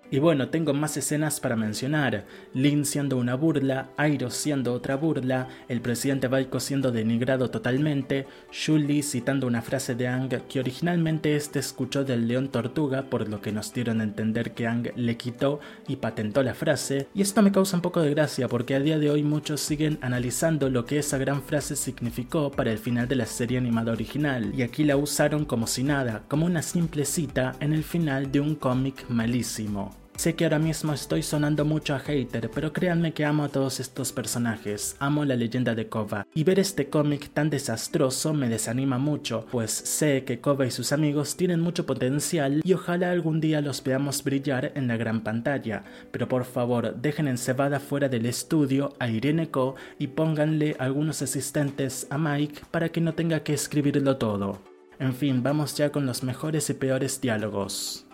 Y 0.09 0.19
bueno, 0.19 0.47
tengo 0.47 0.73
más 0.73 0.95
escenas 0.95 1.41
para 1.41 1.57
mencionar. 1.57 2.25
Lin 2.53 2.85
siendo 2.85 3.17
una 3.17 3.35
burla, 3.35 3.89
Airo 3.97 4.29
siendo 4.29 4.73
otra 4.73 4.95
burla, 4.95 5.49
el 5.67 5.81
presidente 5.81 6.29
Baiko 6.29 6.61
siendo 6.61 6.93
denigrado 6.93 7.49
totalmente, 7.49 8.25
Shuli 8.49 9.03
citando 9.03 9.47
una 9.47 9.61
frase 9.61 9.95
de 9.95 10.07
Ang 10.07 10.29
que 10.47 10.61
originalmente 10.61 11.35
este 11.35 11.59
escuchó 11.59 12.05
del 12.05 12.25
león 12.25 12.47
tortuga, 12.47 13.09
por 13.09 13.27
lo 13.27 13.41
que 13.41 13.51
nos 13.51 13.73
dieron 13.73 13.99
a 13.99 14.05
entender 14.05 14.53
que 14.53 14.65
Ang 14.65 14.93
le 14.95 15.17
quitó 15.17 15.59
y 15.89 15.97
patentó 15.97 16.41
la 16.41 16.53
frase, 16.53 17.07
y 17.13 17.21
esto 17.21 17.41
me 17.41 17.51
causa 17.51 17.75
un 17.75 17.81
poco 17.81 18.01
de 18.01 18.11
gracia 18.11 18.47
porque 18.47 18.75
a 18.75 18.79
día 18.79 18.99
de 18.99 19.09
hoy 19.09 19.23
muchos 19.23 19.59
siguen 19.59 19.99
analizando 20.01 20.69
lo 20.69 20.85
que 20.85 20.99
esa 20.99 21.17
gran 21.17 21.41
frase 21.41 21.75
significó 21.75 22.49
para 22.49 22.71
el 22.71 22.77
final 22.77 23.09
de 23.09 23.15
la 23.15 23.25
serie 23.25 23.57
animada 23.57 23.91
original, 23.91 24.53
y 24.55 24.61
aquí 24.61 24.85
la 24.85 24.95
usaron 24.95 25.43
como 25.43 25.67
si 25.67 25.83
nada, 25.83 26.23
como 26.29 26.45
una 26.45 26.61
simple 26.61 27.03
cita 27.03 27.55
en 27.59 27.73
el 27.73 27.83
final 27.83 28.31
de 28.31 28.39
un 28.39 28.55
cómic 28.55 29.05
malísimo. 29.09 29.96
Sé 30.17 30.33
que 30.33 30.45
ahora 30.45 30.57
mismo 30.57 30.93
estoy 30.93 31.21
sonando 31.21 31.63
mucho 31.63 31.93
a 31.93 31.99
hater, 31.99 32.49
pero 32.49 32.73
créanme 32.73 33.13
que 33.13 33.23
amo 33.23 33.43
a 33.43 33.49
todos 33.49 33.79
estos 33.79 34.11
personajes, 34.11 34.95
amo 34.99 35.23
la 35.25 35.35
leyenda 35.35 35.75
de 35.75 35.89
Kova, 35.89 36.25
y 36.33 36.43
ver 36.43 36.57
este 36.57 36.89
cómic 36.89 37.29
tan 37.35 37.51
desastroso 37.51 38.33
me 38.33 38.49
desanima 38.49 38.97
mucho, 38.97 39.45
pues 39.51 39.69
sé 39.69 40.23
que 40.23 40.41
Kova 40.41 40.65
y 40.65 40.71
sus 40.71 40.91
amigos 40.91 41.37
tienen 41.37 41.59
mucho 41.59 41.85
potencial 41.85 42.61
y 42.63 42.73
ojalá 42.73 43.11
algún 43.11 43.39
día 43.39 43.61
los 43.61 43.83
veamos 43.83 44.23
brillar 44.23 44.71
en 44.73 44.87
la 44.87 44.97
gran 44.97 45.23
pantalla, 45.23 45.83
pero 46.11 46.27
por 46.27 46.45
favor 46.45 46.95
dejen 46.95 47.27
en 47.27 47.37
cebada 47.37 47.79
fuera 47.79 48.09
del 48.09 48.25
estudio 48.25 48.95
a 48.97 49.09
Irene 49.09 49.51
Ko 49.51 49.75
y 49.99 50.07
pónganle 50.07 50.75
algunos 50.79 51.21
asistentes 51.21 52.07
a 52.09 52.17
Mike 52.17 52.61
para 52.71 52.89
que 52.89 53.01
no 53.01 53.13
tenga 53.13 53.41
que 53.41 53.53
escribirlo 53.53 54.17
todo. 54.17 54.63
En 54.97 55.13
fin, 55.13 55.43
vamos 55.43 55.77
ya 55.77 55.91
con 55.91 56.07
los 56.07 56.23
mejores 56.23 56.71
y 56.71 56.73
peores 56.73 57.21
diálogos. 57.21 58.06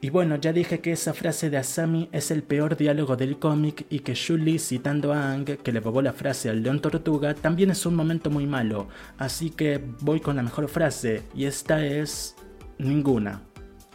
Y 0.00 0.10
bueno, 0.10 0.36
ya 0.36 0.52
dije 0.52 0.78
que 0.78 0.92
esa 0.92 1.12
frase 1.12 1.50
de 1.50 1.56
Asami 1.56 2.08
es 2.12 2.30
el 2.30 2.44
peor 2.44 2.76
diálogo 2.76 3.16
del 3.16 3.38
cómic 3.40 3.84
y 3.90 3.98
que 4.00 4.14
Shuli 4.14 4.60
citando 4.60 5.12
a 5.12 5.32
Ang, 5.32 5.44
que 5.44 5.72
le 5.72 5.80
robó 5.80 6.02
la 6.02 6.12
frase 6.12 6.48
al 6.48 6.62
león 6.62 6.80
tortuga, 6.80 7.34
también 7.34 7.70
es 7.72 7.84
un 7.84 7.96
momento 7.96 8.30
muy 8.30 8.46
malo. 8.46 8.86
Así 9.18 9.50
que 9.50 9.82
voy 10.00 10.20
con 10.20 10.36
la 10.36 10.44
mejor 10.44 10.68
frase, 10.68 11.22
y 11.34 11.46
esta 11.46 11.84
es... 11.84 12.36
ninguna. 12.78 13.42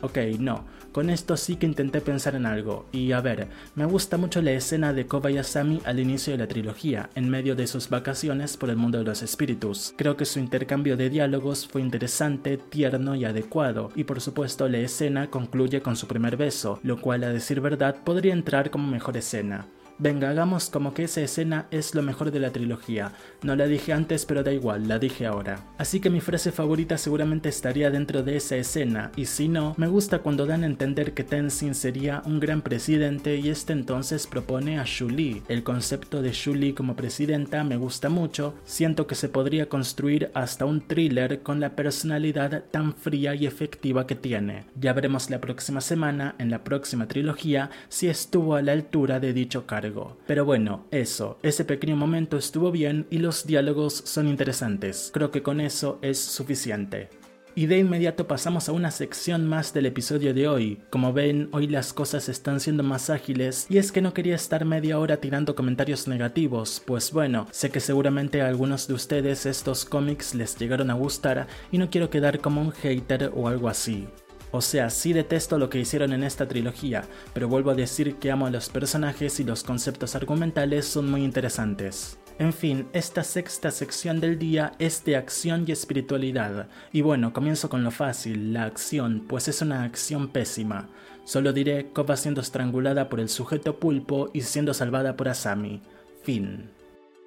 Ok, 0.01 0.17
no. 0.39 0.65
Con 0.93 1.09
esto 1.09 1.37
sí 1.37 1.55
que 1.55 1.65
intenté 1.65 2.01
pensar 2.01 2.35
en 2.35 2.45
algo, 2.45 2.85
y 2.91 3.13
a 3.13 3.19
ver, 3.19 3.47
me 3.73 3.83
gusta 3.85 4.17
mucho 4.17 4.43
la 4.43 4.51
escena 4.51 4.93
de 4.93 5.07
Kobayasami 5.07 5.81
al 5.85 5.99
inicio 5.99 6.33
de 6.33 6.37
la 6.37 6.47
trilogía, 6.47 7.09
en 7.15 7.29
medio 7.29 7.55
de 7.55 7.65
sus 7.65 7.89
vacaciones 7.89 8.57
por 8.57 8.69
el 8.69 8.75
mundo 8.75 8.99
de 8.99 9.03
los 9.03 9.23
espíritus. 9.23 9.95
Creo 9.97 10.15
que 10.17 10.25
su 10.25 10.37
intercambio 10.37 10.95
de 10.95 11.09
diálogos 11.09 11.67
fue 11.67 11.81
interesante, 11.81 12.57
tierno 12.57 13.15
y 13.15 13.25
adecuado, 13.25 13.91
y 13.95 14.03
por 14.03 14.21
supuesto 14.21 14.69
la 14.69 14.77
escena 14.77 15.31
concluye 15.31 15.81
con 15.81 15.95
su 15.95 16.05
primer 16.05 16.37
beso, 16.37 16.79
lo 16.83 17.01
cual 17.01 17.23
a 17.23 17.33
decir 17.33 17.59
verdad 17.59 17.95
podría 18.03 18.33
entrar 18.33 18.69
como 18.69 18.87
mejor 18.87 19.17
escena. 19.17 19.65
Venga, 19.99 20.31
hagamos 20.31 20.71
como 20.71 20.93
que 20.93 21.03
esa 21.03 21.21
escena 21.21 21.67
es 21.69 21.93
lo 21.93 22.01
mejor 22.01 22.31
de 22.31 22.39
la 22.39 22.49
trilogía. 22.49 23.13
No 23.43 23.55
la 23.55 23.67
dije 23.67 23.93
antes, 23.93 24.25
pero 24.25 24.41
da 24.41 24.51
igual, 24.51 24.87
la 24.87 24.97
dije 24.97 25.27
ahora. 25.27 25.63
Así 25.77 25.99
que 25.99 26.09
mi 26.09 26.19
frase 26.19 26.51
favorita 26.51 26.97
seguramente 26.97 27.49
estaría 27.49 27.91
dentro 27.91 28.23
de 28.23 28.35
esa 28.37 28.55
escena, 28.55 29.11
y 29.15 29.25
si 29.25 29.47
no, 29.47 29.75
me 29.77 29.87
gusta 29.87 30.19
cuando 30.19 30.47
dan 30.47 30.63
a 30.63 30.65
entender 30.65 31.13
que 31.13 31.23
Tenzin 31.23 31.75
sería 31.75 32.23
un 32.25 32.39
gran 32.39 32.61
presidente 32.61 33.37
y 33.37 33.49
este 33.49 33.71
entonces 33.73 34.25
propone 34.25 34.79
a 34.79 34.83
Shuli. 34.83 35.43
El 35.47 35.63
concepto 35.63 36.23
de 36.23 36.31
Shuli 36.31 36.73
como 36.73 36.95
presidenta 36.95 37.63
me 37.63 37.77
gusta 37.77 38.09
mucho, 38.09 38.55
siento 38.65 39.05
que 39.05 39.15
se 39.15 39.29
podría 39.29 39.69
construir 39.69 40.31
hasta 40.33 40.65
un 40.65 40.81
thriller 40.81 41.43
con 41.43 41.59
la 41.59 41.75
personalidad 41.75 42.63
tan 42.71 42.95
fría 42.95 43.35
y 43.35 43.45
efectiva 43.45 44.07
que 44.07 44.15
tiene. 44.15 44.65
Ya 44.75 44.93
veremos 44.93 45.29
la 45.29 45.39
próxima 45.39 45.81
semana, 45.81 46.33
en 46.39 46.49
la 46.49 46.63
próxima 46.63 47.07
trilogía, 47.07 47.69
si 47.89 48.07
estuvo 48.07 48.55
a 48.55 48.63
la 48.63 48.71
altura 48.71 49.19
de 49.19 49.33
dicho 49.33 49.67
cargo. 49.67 49.82
Pero 50.27 50.45
bueno, 50.45 50.85
eso, 50.91 51.37
ese 51.43 51.65
pequeño 51.65 51.95
momento 51.95 52.37
estuvo 52.37 52.71
bien 52.71 53.07
y 53.09 53.17
los 53.17 53.45
diálogos 53.45 53.93
son 54.05 54.27
interesantes. 54.27 55.11
Creo 55.13 55.31
que 55.31 55.43
con 55.43 55.61
eso 55.61 55.99
es 56.01 56.19
suficiente. 56.19 57.09
Y 57.55 57.67
de 57.67 57.77
inmediato 57.77 58.25
pasamos 58.27 58.67
a 58.67 58.71
una 58.71 58.89
sección 58.89 59.45
más 59.47 59.73
del 59.73 59.85
episodio 59.85 60.33
de 60.33 60.47
hoy. 60.47 60.81
Como 60.89 61.13
ven, 61.13 61.49
hoy 61.51 61.67
las 61.67 61.93
cosas 61.93 62.27
están 62.27 62.59
siendo 62.59 62.81
más 62.81 63.11
ágiles 63.11 63.67
y 63.69 63.77
es 63.77 63.91
que 63.91 64.01
no 64.01 64.13
quería 64.13 64.33
estar 64.33 64.65
media 64.65 64.97
hora 64.97 65.17
tirando 65.17 65.53
comentarios 65.53 66.07
negativos, 66.07 66.81
pues 66.83 67.11
bueno, 67.11 67.47
sé 67.51 67.69
que 67.69 67.79
seguramente 67.79 68.41
a 68.41 68.47
algunos 68.47 68.87
de 68.87 68.95
ustedes 68.95 69.45
estos 69.45 69.85
cómics 69.85 70.33
les 70.33 70.57
llegaron 70.57 70.89
a 70.89 70.95
gustar 70.95 71.47
y 71.71 71.77
no 71.77 71.91
quiero 71.91 72.09
quedar 72.09 72.39
como 72.39 72.59
un 72.59 72.71
hater 72.71 73.31
o 73.35 73.47
algo 73.47 73.69
así. 73.69 74.07
O 74.53 74.61
sea, 74.61 74.91
sí 74.91 75.13
detesto 75.13 75.57
lo 75.57 75.67
que 75.67 75.79
hicieron 75.79 76.13
en 76.13 76.23
esta 76.23 76.47
trilogía, 76.47 77.05
pero 77.33 77.47
vuelvo 77.47 77.71
a 77.71 77.75
decir 77.75 78.17
que 78.17 78.29
amo 78.29 78.45
a 78.45 78.51
los 78.51 78.69
personajes 78.69 79.39
y 79.39 79.43
los 79.43 79.63
conceptos 79.63 80.15
argumentales 80.15 80.85
son 80.85 81.09
muy 81.09 81.23
interesantes. 81.23 82.19
En 82.37 82.53
fin, 82.53 82.87
esta 82.93 83.23
sexta 83.23 83.71
sección 83.71 84.19
del 84.19 84.37
día 84.37 84.73
es 84.77 85.03
de 85.05 85.15
acción 85.15 85.65
y 85.67 85.71
espiritualidad. 85.71 86.67
Y 86.91 87.01
bueno, 87.01 87.33
comienzo 87.33 87.67
con 87.67 87.83
lo 87.83 87.89
fácil, 87.89 88.53
la 88.53 88.65
acción, 88.65 89.25
pues 89.27 89.47
es 89.47 89.63
una 89.63 89.83
acción 89.83 90.27
pésima. 90.27 90.87
Solo 91.25 91.51
diré 91.51 91.91
Kova 91.91 92.15
siendo 92.15 92.41
estrangulada 92.41 93.09
por 93.09 93.19
el 93.19 93.29
sujeto 93.29 93.79
pulpo 93.79 94.29
y 94.33 94.41
siendo 94.41 94.75
salvada 94.75 95.15
por 95.15 95.29
Asami. 95.29 95.81
Fin. 96.21 96.69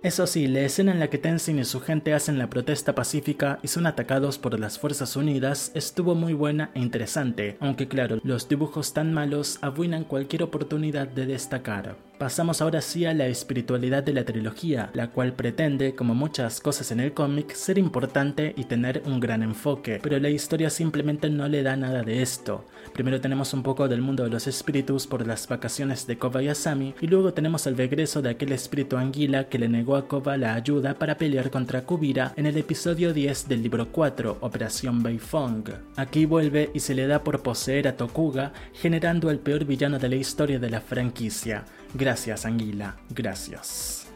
Eso 0.02 0.26
sí, 0.26 0.46
la 0.46 0.60
escena 0.60 0.92
en 0.92 1.00
la 1.00 1.08
que 1.08 1.18
Tenzin 1.18 1.58
y 1.58 1.64
su 1.64 1.80
gente 1.80 2.12
hacen 2.12 2.38
la 2.38 2.50
protesta 2.50 2.94
pacífica 2.94 3.58
y 3.62 3.68
son 3.68 3.86
atacados 3.86 4.38
por 4.38 4.58
las 4.60 4.78
Fuerzas 4.78 5.16
Unidas 5.16 5.72
estuvo 5.74 6.14
muy 6.14 6.32
buena 6.32 6.70
e 6.74 6.80
interesante, 6.80 7.56
aunque 7.60 7.88
claro, 7.88 8.20
los 8.22 8.48
dibujos 8.48 8.92
tan 8.92 9.12
malos 9.12 9.58
arruinan 9.62 10.04
cualquier 10.04 10.42
oportunidad 10.42 11.08
de 11.08 11.26
destacar. 11.26 11.96
Pasamos 12.18 12.62
ahora 12.62 12.80
sí 12.80 13.04
a 13.04 13.12
la 13.12 13.26
espiritualidad 13.26 14.02
de 14.02 14.14
la 14.14 14.24
trilogía, 14.24 14.88
la 14.94 15.10
cual 15.10 15.34
pretende, 15.34 15.94
como 15.94 16.14
muchas 16.14 16.60
cosas 16.62 16.90
en 16.90 17.00
el 17.00 17.12
cómic, 17.12 17.52
ser 17.52 17.76
importante 17.76 18.54
y 18.56 18.64
tener 18.64 19.02
un 19.04 19.20
gran 19.20 19.42
enfoque, 19.42 20.00
pero 20.02 20.18
la 20.18 20.30
historia 20.30 20.70
simplemente 20.70 21.28
no 21.28 21.46
le 21.46 21.62
da 21.62 21.76
nada 21.76 22.02
de 22.02 22.22
esto. 22.22 22.64
Primero 22.94 23.20
tenemos 23.20 23.52
un 23.52 23.62
poco 23.62 23.86
del 23.86 24.00
mundo 24.00 24.24
de 24.24 24.30
los 24.30 24.46
espíritus 24.46 25.06
por 25.06 25.26
las 25.26 25.46
vacaciones 25.46 26.06
de 26.06 26.16
Koba 26.16 26.42
y 26.42 26.48
Asami, 26.48 26.94
y 27.02 27.06
luego 27.06 27.34
tenemos 27.34 27.66
el 27.66 27.76
regreso 27.76 28.22
de 28.22 28.30
aquel 28.30 28.52
espíritu 28.52 28.96
anguila 28.96 29.50
que 29.50 29.58
le 29.58 29.68
negó 29.68 29.96
a 29.96 30.08
Koba 30.08 30.38
la 30.38 30.54
ayuda 30.54 30.94
para 30.94 31.18
pelear 31.18 31.50
contra 31.50 31.84
Kubira 31.84 32.32
en 32.36 32.46
el 32.46 32.56
episodio 32.56 33.12
10 33.12 33.46
del 33.46 33.62
libro 33.62 33.92
4, 33.92 34.38
Operación 34.40 35.02
Beifong. 35.02 35.64
Aquí 35.96 36.24
vuelve 36.24 36.70
y 36.72 36.80
se 36.80 36.94
le 36.94 37.06
da 37.06 37.22
por 37.22 37.42
poseer 37.42 37.88
a 37.88 37.96
Tokuga, 37.98 38.54
generando 38.72 39.30
el 39.30 39.38
peor 39.38 39.66
villano 39.66 39.98
de 39.98 40.08
la 40.08 40.16
historia 40.16 40.58
de 40.58 40.70
la 40.70 40.80
franquicia. 40.80 41.66
Gracias, 41.94 42.44
Anguila, 42.44 42.96
gracias. 43.10 44.06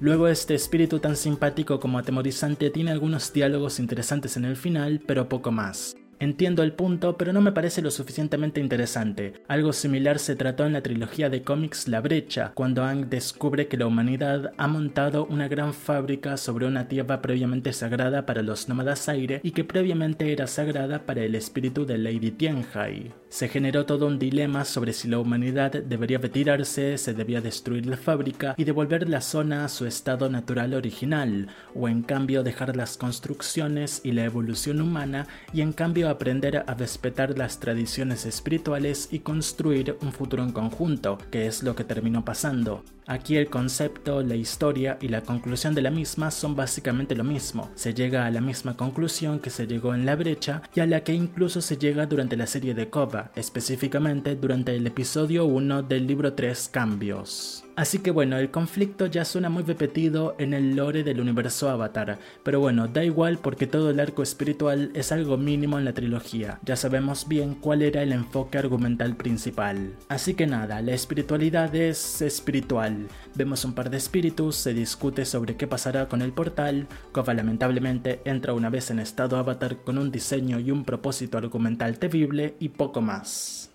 Luego 0.00 0.28
este 0.28 0.54
espíritu 0.54 0.98
tan 0.98 1.16
simpático 1.16 1.80
como 1.80 1.98
atemorizante 1.98 2.70
tiene 2.70 2.90
algunos 2.90 3.32
diálogos 3.32 3.78
interesantes 3.78 4.36
en 4.36 4.44
el 4.44 4.56
final, 4.56 5.00
pero 5.06 5.28
poco 5.28 5.50
más. 5.50 5.96
Entiendo 6.20 6.62
el 6.62 6.72
punto, 6.72 7.16
pero 7.16 7.32
no 7.32 7.40
me 7.40 7.52
parece 7.52 7.82
lo 7.82 7.90
suficientemente 7.90 8.60
interesante. 8.60 9.34
Algo 9.48 9.72
similar 9.72 10.18
se 10.18 10.36
trató 10.36 10.66
en 10.66 10.72
la 10.72 10.82
trilogía 10.82 11.28
de 11.28 11.42
cómics 11.42 11.88
La 11.88 12.00
Brecha, 12.00 12.52
cuando 12.54 12.84
Ang 12.84 13.08
descubre 13.08 13.68
que 13.68 13.76
la 13.76 13.86
humanidad 13.86 14.52
ha 14.56 14.66
montado 14.66 15.26
una 15.26 15.48
gran 15.48 15.74
fábrica 15.74 16.36
sobre 16.36 16.66
una 16.66 16.88
tierra 16.88 17.20
previamente 17.20 17.72
sagrada 17.72 18.26
para 18.26 18.42
los 18.42 18.68
nómadas 18.68 19.08
aire 19.08 19.40
y 19.42 19.50
que 19.50 19.64
previamente 19.64 20.32
era 20.32 20.46
sagrada 20.46 21.06
para 21.06 21.22
el 21.22 21.34
espíritu 21.34 21.84
de 21.84 21.98
Lady 21.98 22.30
Tianhai. 22.30 23.12
Se 23.28 23.48
generó 23.48 23.84
todo 23.84 24.06
un 24.06 24.18
dilema 24.18 24.64
sobre 24.64 24.92
si 24.92 25.08
la 25.08 25.18
humanidad 25.18 25.72
debería 25.72 26.18
retirarse, 26.18 26.96
se 26.98 27.14
debía 27.14 27.40
destruir 27.40 27.86
la 27.86 27.96
fábrica 27.96 28.54
y 28.56 28.62
devolver 28.62 29.08
la 29.08 29.20
zona 29.20 29.64
a 29.64 29.68
su 29.68 29.86
estado 29.86 30.30
natural 30.30 30.74
original, 30.74 31.48
o 31.74 31.88
en 31.88 32.02
cambio 32.02 32.44
dejar 32.44 32.76
las 32.76 32.96
construcciones 32.96 34.00
y 34.04 34.12
la 34.12 34.24
evolución 34.24 34.80
humana 34.80 35.26
y 35.52 35.62
en 35.62 35.72
cambio 35.72 36.03
aprender 36.08 36.64
a 36.66 36.74
respetar 36.74 37.36
las 37.38 37.60
tradiciones 37.60 38.26
espirituales 38.26 39.08
y 39.10 39.20
construir 39.20 39.96
un 40.02 40.12
futuro 40.12 40.42
en 40.42 40.52
conjunto, 40.52 41.18
que 41.30 41.46
es 41.46 41.62
lo 41.62 41.74
que 41.74 41.84
terminó 41.84 42.24
pasando. 42.24 42.82
Aquí 43.06 43.36
el 43.36 43.50
concepto, 43.50 44.22
la 44.22 44.34
historia 44.34 44.96
y 45.00 45.08
la 45.08 45.20
conclusión 45.20 45.74
de 45.74 45.82
la 45.82 45.90
misma 45.90 46.30
son 46.30 46.56
básicamente 46.56 47.14
lo 47.14 47.24
mismo. 47.24 47.70
Se 47.74 47.92
llega 47.92 48.24
a 48.24 48.30
la 48.30 48.40
misma 48.40 48.76
conclusión 48.76 49.40
que 49.40 49.50
se 49.50 49.66
llegó 49.66 49.94
en 49.94 50.06
la 50.06 50.16
brecha 50.16 50.62
y 50.74 50.80
a 50.80 50.86
la 50.86 51.04
que 51.04 51.12
incluso 51.12 51.60
se 51.60 51.76
llega 51.76 52.06
durante 52.06 52.36
la 52.36 52.46
serie 52.46 52.72
de 52.72 52.88
Koba, 52.88 53.30
específicamente 53.36 54.36
durante 54.36 54.74
el 54.74 54.86
episodio 54.86 55.44
1 55.44 55.82
del 55.82 56.06
libro 56.06 56.32
3 56.32 56.68
Cambios. 56.72 57.64
Así 57.76 57.98
que 57.98 58.12
bueno, 58.12 58.36
el 58.36 58.52
conflicto 58.52 59.06
ya 59.06 59.24
suena 59.24 59.48
muy 59.48 59.64
repetido 59.64 60.36
en 60.38 60.54
el 60.54 60.76
lore 60.76 61.02
del 61.02 61.20
universo 61.20 61.68
Avatar, 61.68 62.20
pero 62.44 62.60
bueno, 62.60 62.86
da 62.86 63.04
igual 63.04 63.38
porque 63.38 63.66
todo 63.66 63.90
el 63.90 63.98
arco 63.98 64.22
espiritual 64.22 64.92
es 64.94 65.10
algo 65.10 65.36
mínimo 65.36 65.76
en 65.76 65.84
la 65.84 65.92
trilogía, 65.92 66.60
ya 66.64 66.76
sabemos 66.76 67.26
bien 67.26 67.56
cuál 67.56 67.82
era 67.82 68.02
el 68.02 68.12
enfoque 68.12 68.58
argumental 68.58 69.16
principal. 69.16 69.92
Así 70.08 70.34
que 70.34 70.46
nada, 70.46 70.82
la 70.82 70.92
espiritualidad 70.92 71.74
es 71.74 72.22
espiritual, 72.22 73.08
vemos 73.34 73.64
un 73.64 73.74
par 73.74 73.90
de 73.90 73.96
espíritus, 73.96 74.54
se 74.54 74.72
discute 74.72 75.24
sobre 75.24 75.56
qué 75.56 75.66
pasará 75.66 76.08
con 76.08 76.22
el 76.22 76.32
portal, 76.32 76.86
Koba 77.10 77.34
lamentablemente 77.34 78.20
entra 78.24 78.54
una 78.54 78.70
vez 78.70 78.90
en 78.90 79.00
estado 79.00 79.36
Avatar 79.36 79.78
con 79.78 79.98
un 79.98 80.12
diseño 80.12 80.60
y 80.60 80.70
un 80.70 80.84
propósito 80.84 81.38
argumental 81.38 81.98
terrible 81.98 82.54
y 82.60 82.68
poco 82.68 83.00
más. 83.00 83.73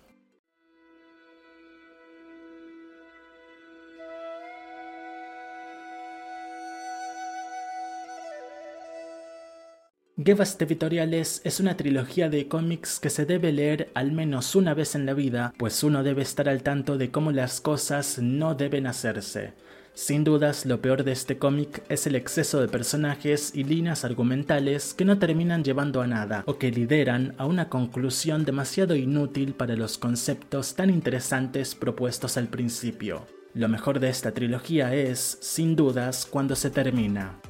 Guerras 10.22 10.58
Territoriales 10.58 11.40
es 11.44 11.60
una 11.60 11.78
trilogía 11.78 12.28
de 12.28 12.46
cómics 12.46 13.00
que 13.00 13.08
se 13.08 13.24
debe 13.24 13.52
leer 13.52 13.90
al 13.94 14.12
menos 14.12 14.54
una 14.54 14.74
vez 14.74 14.94
en 14.94 15.06
la 15.06 15.14
vida, 15.14 15.54
pues 15.56 15.82
uno 15.82 16.02
debe 16.02 16.20
estar 16.20 16.46
al 16.46 16.62
tanto 16.62 16.98
de 16.98 17.10
cómo 17.10 17.32
las 17.32 17.62
cosas 17.62 18.18
no 18.18 18.54
deben 18.54 18.86
hacerse. 18.86 19.54
Sin 19.94 20.22
dudas, 20.22 20.66
lo 20.66 20.82
peor 20.82 21.04
de 21.04 21.12
este 21.12 21.38
cómic 21.38 21.82
es 21.88 22.06
el 22.06 22.16
exceso 22.16 22.60
de 22.60 22.68
personajes 22.68 23.52
y 23.54 23.64
líneas 23.64 24.04
argumentales 24.04 24.92
que 24.92 25.06
no 25.06 25.18
terminan 25.18 25.64
llevando 25.64 26.02
a 26.02 26.06
nada 26.06 26.42
o 26.44 26.58
que 26.58 26.70
lideran 26.70 27.34
a 27.38 27.46
una 27.46 27.70
conclusión 27.70 28.44
demasiado 28.44 28.96
inútil 28.96 29.54
para 29.54 29.74
los 29.74 29.96
conceptos 29.96 30.74
tan 30.74 30.90
interesantes 30.90 31.74
propuestos 31.74 32.36
al 32.36 32.48
principio. 32.48 33.26
Lo 33.54 33.68
mejor 33.68 34.00
de 34.00 34.10
esta 34.10 34.32
trilogía 34.32 34.94
es, 34.94 35.38
sin 35.40 35.76
dudas, 35.76 36.26
cuando 36.30 36.56
se 36.56 36.68
termina. 36.68 37.40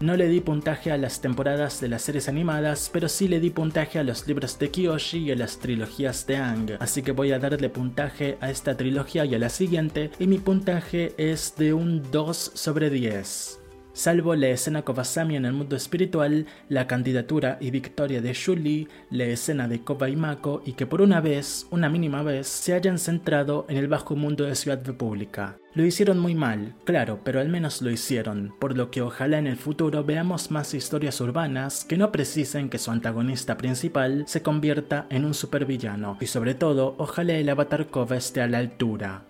No 0.00 0.16
le 0.16 0.28
di 0.28 0.40
puntaje 0.40 0.92
a 0.92 0.96
las 0.96 1.20
temporadas 1.20 1.80
de 1.80 1.88
las 1.88 2.02
series 2.02 2.28
animadas, 2.28 2.88
pero 2.92 3.08
sí 3.08 3.26
le 3.26 3.40
di 3.40 3.50
puntaje 3.50 3.98
a 3.98 4.04
los 4.04 4.28
libros 4.28 4.56
de 4.60 4.70
Kiyoshi 4.70 5.18
y 5.18 5.32
a 5.32 5.34
las 5.34 5.58
trilogías 5.58 6.24
de 6.28 6.36
Ang, 6.36 6.76
así 6.78 7.02
que 7.02 7.10
voy 7.10 7.32
a 7.32 7.40
darle 7.40 7.68
puntaje 7.68 8.38
a 8.40 8.48
esta 8.48 8.76
trilogía 8.76 9.24
y 9.24 9.34
a 9.34 9.40
la 9.40 9.48
siguiente, 9.48 10.12
y 10.20 10.28
mi 10.28 10.38
puntaje 10.38 11.14
es 11.18 11.54
de 11.56 11.72
un 11.72 12.08
2 12.12 12.52
sobre 12.54 12.90
10. 12.90 13.57
Salvo 13.98 14.36
la 14.36 14.46
escena 14.46 14.82
Kobasami 14.82 15.34
en 15.34 15.44
el 15.44 15.52
mundo 15.52 15.74
espiritual, 15.74 16.46
la 16.68 16.86
candidatura 16.86 17.58
y 17.60 17.72
victoria 17.72 18.20
de 18.20 18.32
Shuli, 18.32 18.86
la 19.10 19.24
escena 19.24 19.66
de 19.66 19.80
Koba 19.80 20.08
y 20.08 20.14
Mako 20.14 20.62
y 20.64 20.74
que 20.74 20.86
por 20.86 21.00
una 21.00 21.20
vez, 21.20 21.66
una 21.72 21.88
mínima 21.88 22.22
vez, 22.22 22.46
se 22.46 22.74
hayan 22.74 23.00
centrado 23.00 23.66
en 23.68 23.76
el 23.76 23.88
bajo 23.88 24.14
mundo 24.14 24.44
de 24.44 24.54
Ciudad 24.54 24.80
República. 24.84 25.56
Lo 25.74 25.84
hicieron 25.84 26.20
muy 26.20 26.36
mal, 26.36 26.76
claro, 26.84 27.18
pero 27.24 27.40
al 27.40 27.48
menos 27.48 27.82
lo 27.82 27.90
hicieron, 27.90 28.54
por 28.60 28.76
lo 28.76 28.92
que 28.92 29.02
ojalá 29.02 29.36
en 29.40 29.48
el 29.48 29.56
futuro 29.56 30.04
veamos 30.04 30.52
más 30.52 30.74
historias 30.74 31.20
urbanas 31.20 31.84
que 31.84 31.96
no 31.96 32.12
precisen 32.12 32.70
que 32.70 32.78
su 32.78 32.92
antagonista 32.92 33.56
principal 33.56 34.22
se 34.28 34.42
convierta 34.42 35.06
en 35.10 35.24
un 35.24 35.34
supervillano, 35.34 36.18
y 36.20 36.26
sobre 36.26 36.54
todo, 36.54 36.94
ojalá 36.98 37.32
el 37.32 37.48
avatar 37.48 37.88
Koba 37.88 38.16
esté 38.16 38.42
a 38.42 38.46
la 38.46 38.58
altura. 38.58 39.27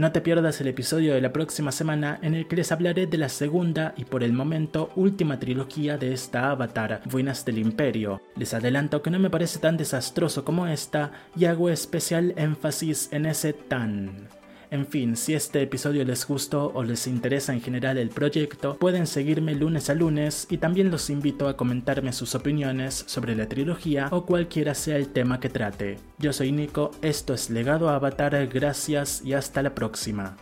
No 0.00 0.12
te 0.12 0.22
pierdas 0.22 0.58
el 0.62 0.68
episodio 0.68 1.12
de 1.12 1.20
la 1.20 1.30
próxima 1.30 1.72
semana 1.72 2.18
en 2.22 2.32
el 2.34 2.48
que 2.48 2.56
les 2.56 2.72
hablaré 2.72 3.06
de 3.06 3.18
la 3.18 3.28
segunda 3.28 3.92
y 3.98 4.06
por 4.06 4.22
el 4.22 4.32
momento 4.32 4.88
última 4.96 5.38
trilogía 5.38 5.98
de 5.98 6.14
esta 6.14 6.50
Avatar, 6.50 7.02
Ruinas 7.04 7.44
del 7.44 7.58
Imperio. 7.58 8.22
Les 8.34 8.54
adelanto 8.54 9.02
que 9.02 9.10
no 9.10 9.18
me 9.18 9.28
parece 9.28 9.58
tan 9.58 9.76
desastroso 9.76 10.42
como 10.42 10.66
esta 10.66 11.12
y 11.36 11.44
hago 11.44 11.68
especial 11.68 12.32
énfasis 12.38 13.10
en 13.12 13.26
ese 13.26 13.52
tan. 13.52 14.39
En 14.70 14.86
fin, 14.86 15.16
si 15.16 15.34
este 15.34 15.62
episodio 15.62 16.04
les 16.04 16.24
gustó 16.26 16.70
o 16.74 16.84
les 16.84 17.08
interesa 17.08 17.52
en 17.52 17.60
general 17.60 17.98
el 17.98 18.10
proyecto, 18.10 18.76
pueden 18.76 19.08
seguirme 19.08 19.56
lunes 19.56 19.90
a 19.90 19.94
lunes 19.94 20.46
y 20.48 20.58
también 20.58 20.92
los 20.92 21.10
invito 21.10 21.48
a 21.48 21.56
comentarme 21.56 22.12
sus 22.12 22.36
opiniones 22.36 23.02
sobre 23.08 23.34
la 23.34 23.48
trilogía 23.48 24.08
o 24.12 24.24
cualquiera 24.24 24.74
sea 24.74 24.96
el 24.96 25.08
tema 25.08 25.40
que 25.40 25.48
trate. 25.48 25.98
Yo 26.18 26.32
soy 26.32 26.52
Nico, 26.52 26.92
esto 27.02 27.34
es 27.34 27.50
Legado 27.50 27.88
Avatar, 27.88 28.46
gracias 28.46 29.22
y 29.24 29.32
hasta 29.32 29.60
la 29.62 29.74
próxima. 29.74 30.36